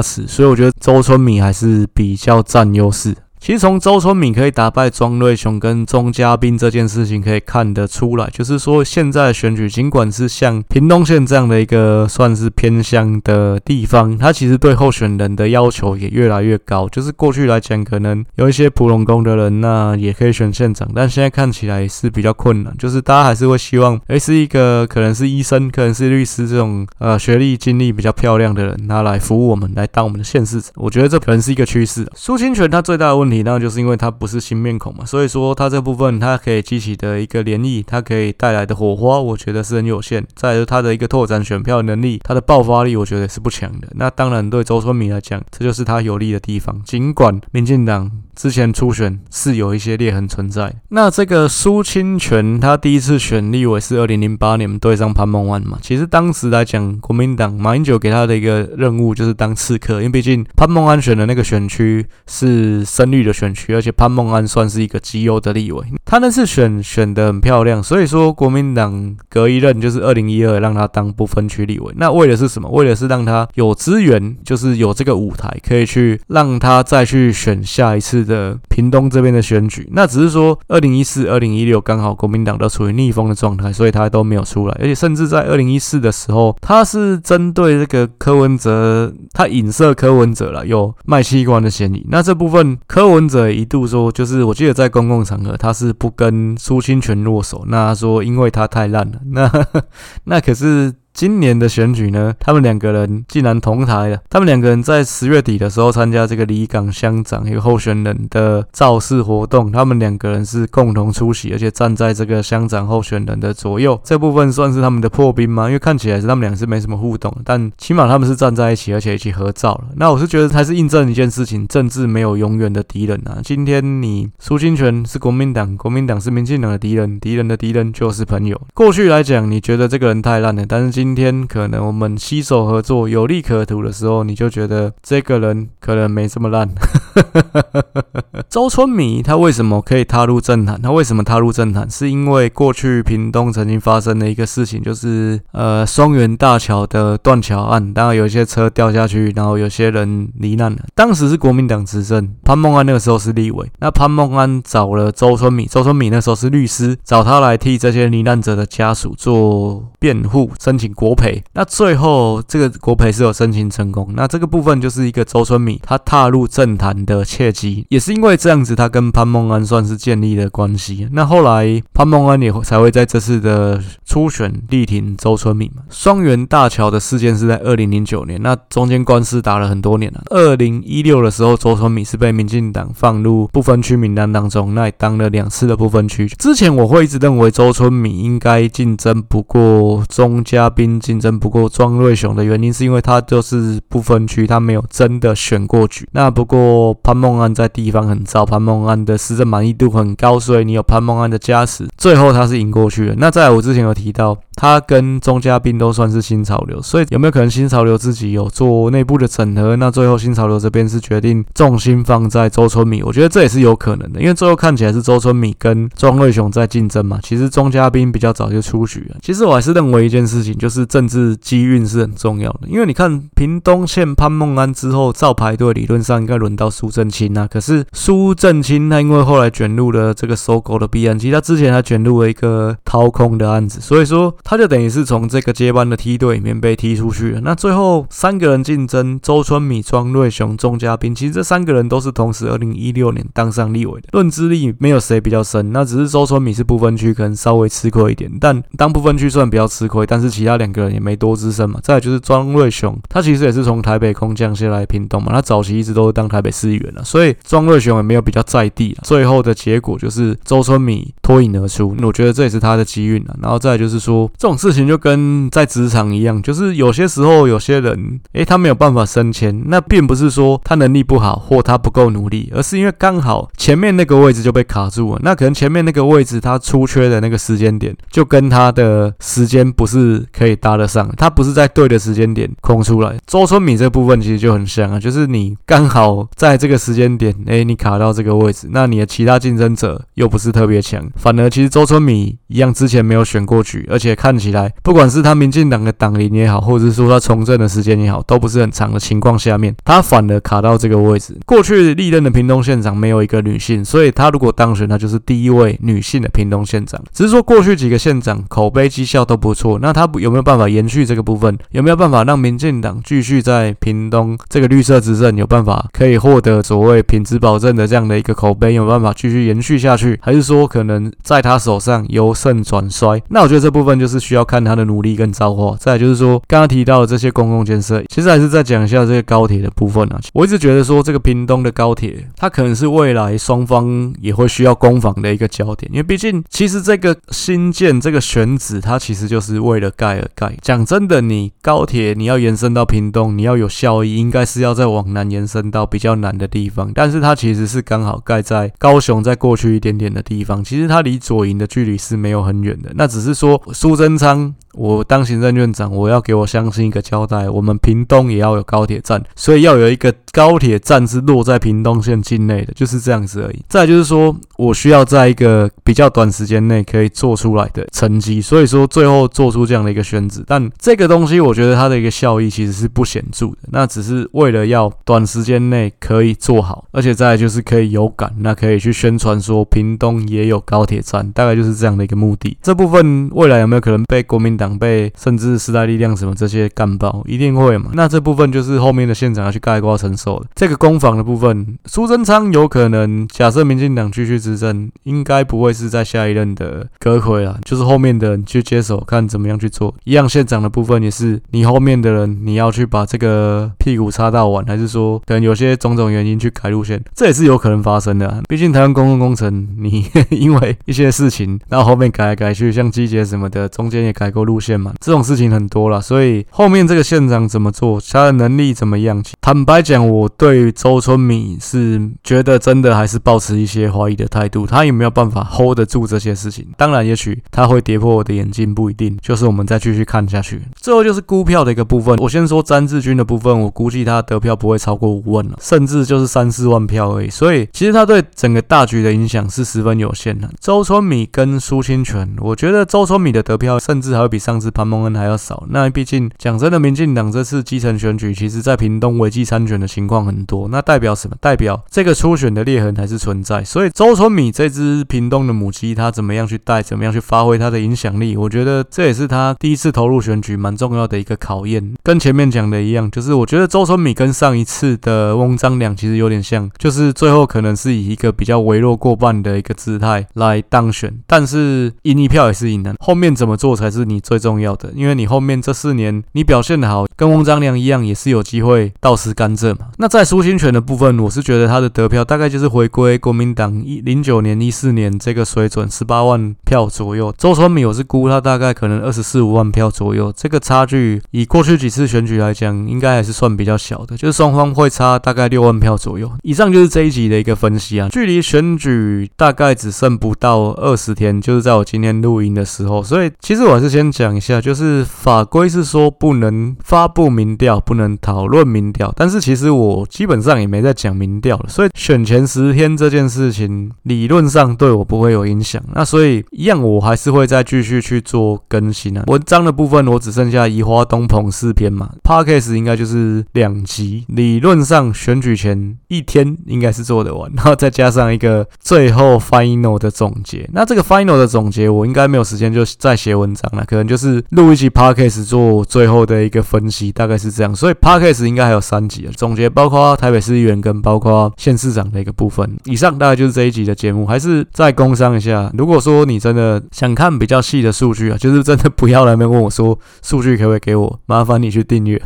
[0.00, 3.12] 持，所以我觉得周春米还是比较占优势。
[3.44, 16.88] 其实从周春敏可以打败庄瑞雄跟钟嘉宾这件事情可以看得出来，就是说现在的选举尽管是像屏东县这样的一个算是偏乡的地方，它其实对候选人的要求也越来越高。
[16.88, 22.74] 就是过去来讲，可能有一些普龙宫的人那也可以选县长，但现在看起来是比较困难。
[22.78, 30.72] 就是大家还是会希望，诶，是一个可能是医生，可能是律师这种呃学历经历比较漂亮的人，他来服务我们，来当我们的县市长。
[30.76, 32.06] 我觉得这可能是一个趋势。
[32.14, 33.33] 苏清泉他最大的问题。
[33.42, 40.24] 那就是因为它不是新面孔嘛，所以说它这部分它可以激起的一个涟漪，它可以带来的火花，我觉得是很有限。
[40.34, 43.88] 再来就是他的一个拓展选票能力，它的爆发力，我觉得是不强的。
[43.92, 46.82] 那当然对周春明来讲，这就是他有利的地方。
[46.84, 50.74] 尽管民进党之前初选是有一些裂痕存在。
[50.88, 72.68] 那这个苏清泉他第一次选立委是二零零八年对上潘孟安嘛，其实当时来讲，国民党马英九给他的一个任务就是当刺客，因为毕竟潘孟安选的那个选区是深绿的选区，而且潘孟安算是一个极优的立委，他那次选选的很漂亮，所以说国民党隔一任就是二零一二让他当不分区立委，那为的是什么？
[72.70, 79.88] 为的是让他有资源，就是有这个舞台可以去让他再去选下一次的屏东这边的选举。
[79.92, 92.06] 那只是说二零一四、二零一六刚好国民党都处于逆风的状态，所以他都没有出来，而且甚至在二零一四的时候，他是针对这个柯文哲，他影射柯文哲了，有卖器官的嫌疑。
[92.08, 97.64] 那这部分柯文哲一度说，就是我记得在公共场合，他是不跟苏清泉握手。
[97.68, 99.20] 那他说，因为他太烂了。
[99.26, 99.50] 那
[100.24, 100.92] 那可是。
[101.14, 104.18] 今年的选举呢，他们两个人竟然同台了。
[104.28, 113.98] 他们两个人在十月底的时候参加这个里港乡长一个候选人的造势活动，他们两个人是共同出席，而且站在这个乡长候选人的左右。
[114.02, 115.66] 这部分算是他们的破冰吗？
[115.66, 119.84] 因为看起来是他们俩是没什么互动，但起码他们是站在一起，而且一起合照了。
[119.94, 123.38] 那我是觉得还是印证一件事情：政治没有永远的敌人啊。
[123.44, 128.60] 今天你苏清泉是国民党，国民党是民进党的敌人，敌人的敌人就是朋友。
[128.74, 136.66] 过去来讲，你觉得这个人太烂了，但是今今天可能我们携手合作有利可图的时候，你就觉得这个人可能没这么烂。
[138.48, 140.80] 周春米他为什么可以踏入政坛？
[140.80, 141.90] 他为什么踏入政坛？
[141.90, 150.78] 是因为过去屏东曾经发生的一个事情，就是呃双园大桥的断桥案，当然有一些车掉下去，然后有些人罹难了。
[150.94, 160.94] 当时是国民党执政，潘孟安那个时候是立委，那潘孟安找了周春米，周春米那时候是律师，找他来替这些罹难者的家属做辩护，申请。
[160.94, 171.08] 国赔，那最后这个国赔是有申请成功，那这个部分就是一个周春米他踏入政坛的契机，也是因为这样子，他跟潘孟安算是建立了关系。
[171.12, 175.82] 那后来潘孟安也才会在这次的初选力挺周春敏嘛。
[175.90, 180.22] 双园大桥的事件是在二零零九年，那中间官司打了很多年了。
[180.30, 186.26] 二零一六的时候，周春敏是被民进党放入不分区名单当中，那也当了两次的不分区。
[186.38, 190.94] 之前我会一直认为周春敏应该竞争不过钟嘉宾。
[191.00, 196.08] 竞争不过庄瑞雄的原因，是因为他就是不分区，他没有真的选过局。
[196.12, 203.14] 那不过潘孟安在地方很糟，潘孟安的施政满意度很高，所以你有潘孟安的加持，最后他是赢过去了。
[203.18, 209.76] 那在我之前有提到，他跟钟佳宾都算是新潮流，所以有没有可能新潮流自己有做内部的整合？
[209.76, 217.18] 那最后新潮流这边是决定重心放在周春米，我觉得这也是有可能的，因为最后看起来是周春米跟庄瑞雄在竞争嘛。
[217.22, 219.16] 其实钟佳宾比较早就出局了。
[219.22, 222.68] 其实我还是认为一件事情，就是政治机运是很重要的。
[222.68, 227.48] 因为你看屏东县潘孟安之后，照排队理论上应该轮到苏苏正清啊。
[227.50, 237.40] 可是苏正清他因为后来卷入了这个收购的弊案，其实他之前他卷入了一个掏空的案子，所以说他就等于是从这个接班的梯队里面被踢出去了。
[237.42, 251.80] 那最后三个人竞争，周春米、庄瑞雄、钟佳滨，其实这三个人都是同时二零一六年当上立委的，论资历没有谁比较深，那只是周春米是不分区可能稍微吃亏一点，但当不分区算比较吃亏，但是其他两个人也没多资深嘛。
[251.82, 258.96] 再来就是庄瑞雄，他其实也是从台北空降下来屏东嘛，他早期一直都是当台北市议员了，所以庄瑞雄也没有比较在地。
[259.02, 263.36] 最后的结果就是周春米脱颖而出，我觉得这也是他的机运了。
[263.42, 275.20] 然后再就是说，这种事情就跟在职场一样，就是有些时候有些人，诶，他没有办法升迁，那并不是说他能力不好或他不够努力，而是因为刚好前面那个位置就被卡住了。
[275.22, 283.16] 那可能前面那个位置他出缺的那个时间点，就跟他的时间不是可以搭得上，他不是在对的时间点空出来。
[283.26, 301.38] 周春米这部分其实就很像啊，就是你刚好在这个时间点，诶，你卡到这个位置，那你的其他竞争者又不是特别强，反而其实周春米一样之前没有选过去，而且看起来不管是他民进党的党龄也好，或者是说他从政的时间也好，都不是很长的情况下面，他反而卡到这个位置。
[301.44, 306.98] 过去历任的屏东县长没有一个女性，所以他如果当选，他就是第一位女性的屏东县长。
[307.12, 311.58] 只是说过去几个县长口碑绩效都不错，那他有没有办法延续这个部分？
[311.72, 318.74] 有没有办法让民进党继续在屏东这个绿色执政有办法可以获得所谓品质保证的这样的一个口碑？
[318.74, 323.22] 有办法继续延续下去，还是说可能在他手上由盛转衰？
[323.28, 325.76] 那我觉得这部分就是需要看他的努力跟造化。
[325.78, 330.20] 再就是说，刚刚提到的这些公共建设，其实还是再讲一下这个高铁的部分啊。
[330.32, 340.56] 我一直觉得说，这个屏东的高铁，它可能是未来双方也会需要攻防的一个焦点，因为毕竟其实这个新建这个选址，它其实就是为了盖而盖。
[340.60, 354.54] 讲真的，你高铁你要延伸到屏东，你要有效益，应该是要再往南延伸到比较南的地方，但是它其实是刚好盖在高雄再过去一点点的地方，其实它离左营的距离是没有很远的，那只是说苏贞昌。
[354.74, 357.48] 我当行政院长，我要给我乡亲一个交代。
[357.48, 363.62] 我们屏东也要有高铁站，所以要有一个高铁站是落在屏东县境内的，就是这样子而已。
[363.68, 370.42] 再就是说，我需要在一个比较短时间内可以做出来的成绩，所以说最后做出这样的一个选址。
[370.46, 382.56] 但这个东西，我觉得它的一个效益其实是不显著的，那只是为了要短时间内可以做好，而且再就是可以有感，那可以去宣传说屏东也有高铁站，大概就是这样的一个目的。
[382.62, 384.63] 这部分未来有没有可能被国民党？
[384.64, 387.90] 长辈甚至时代力量什么这些干爆一定会嘛？
[387.92, 390.46] 那这部分就是后面的县长要去概括承受的。
[390.54, 399.94] 这个攻防的部分，苏贞昌有可能假设民进党继续执政，应该不会是在下一任的阁揆啦，就是后面的人去接手，看怎么样去做。
[400.04, 408.42] 一样县长的部分也是，你后面的人你要去把这个屁股擦到完，还是说可能有些种种原因去改路线，这也是有可能发生的。
[408.48, 414.53] 毕竟台湾公共工程，你 因为一些事情，然后后面改来改去，像机捷什么的，中间也改过路。
[414.54, 419.20] 路线嘛，这种事情很多了，所以后面这个县长怎么做，他的能力怎么样？
[419.40, 424.64] 坦白讲，我对周春米是觉得真的还是抱持一些怀疑的态度。
[424.64, 426.64] 他有没有办法 hold 得住这些事情？
[426.76, 429.18] 当然，也许他会跌破我的眼镜，不一定。
[429.20, 430.62] 就是我们再继续看下去。
[430.76, 437.28] 最后就是估票的一个部分，我先说詹志军的部分，我估计他得票不会超过五万了，甚至就是三四万票而已。
[437.28, 440.48] 所以其实他对整个大局的影响是十分有限的。
[440.60, 444.43] 周春米跟苏清泉，我觉得周春米的得票甚至还会比。
[444.44, 451.34] 上次潘孟恩还要少，那毕竟讲真的，民进党这次基层选举，其实在屏东违纪参选的情况很多，那代表什么？
[451.40, 453.64] 代表这个初选的裂痕还是存在。
[453.64, 458.36] 所以周春米这只屏东的母鸡，他怎么样去带，怎么样去发挥他的影响力？
[458.36, 461.94] 我觉得这也是他第一次投入选举蛮重要的一个考验。
[462.02, 472.94] 跟前面讲的一样，就是我觉得周春米跟上一次的翁章梁其实有点像，就是最后可能是以一个比较微弱过半的一个姿态来当选，但是赢一票也是赢的。
[472.98, 474.33] 后面怎么做才是你最。
[474.34, 479.86] 最重要的，因为你后面这四年你表现得好，跟翁章梁一样，也是有机会倒吃甘蔗嘛。
[479.98, 487.32] 那在苏清泉的部分，我是觉得他的得票大概就是回归国民党一零九年、一四年这个水准，十八万票左右。
[487.38, 496.28] 周春米我是估他大概可能二十四五万票左右，这个差距以过去几次选举来讲，应该还是算比较小的，就是双方会差大概六万票左右。
[496.42, 504.10] 以上就是这一集的一个分析啊，距离选举大概只剩不到二十天，就是在我今天录音的时候，所以其实我还是先。
[504.14, 515.82] 讲一下，就是法规是说不能发布民调，不能讨论民调，但是其实我基本上也没在讲民调了，所以选前十天这件事情理论上对我不会有影响。
[515.92, 519.24] 那所以一样，我还是会再继续去做更新啊。
[519.26, 530.70] 文章的部分我只剩下移花东澎四篇嘛，Podcast 应该就是两集，理论上选举前一天应该是做得完，然后再加上一个最后 final 的总结。
[530.72, 537.74] 那这个 final 的总结我应该没有时间就再写文章了，可就是录一集 Podcast 做最后的一个分析，大概是这样。
[537.74, 542.76] 所以 Podcast 应该还有三集啊，总结包括台北市议员跟包括县市长的一个部分。
[542.84, 545.70] 以上大概就是这一集的节目，还是再工商一下。
[545.76, 552.20] 如果说你真的想看比较细的数据啊，就是真的不要来那边问我说数据可不可以给我，麻烦你去订阅。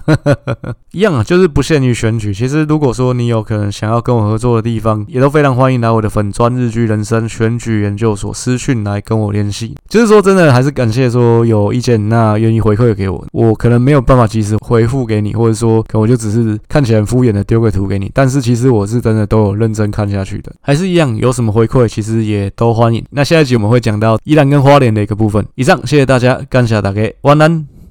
[0.92, 2.32] 一样啊，就是不限于选举。
[2.32, 9.74] 其实如果说你有可能想要跟我合作的地方，也都非常欢迎来我的粉专日剧人生选举研究所私讯来跟我联系。
[9.88, 13.24] 就是说真的，还是感谢说有意见那愿意回馈给我。
[13.32, 20.52] 我可能没有办法及时回复给你，或者说可我就只是看起来敷衍的丢个图给你，但是其实我是真的都有认真看下去的。
[20.60, 23.04] 还是一样，有什么回馈其实也都欢迎。
[23.10, 25.44] 那下一集我们会讲到依兰跟花莲的一个部分。
[25.54, 27.77] 以上，谢谢大家，感谢大家，晚安。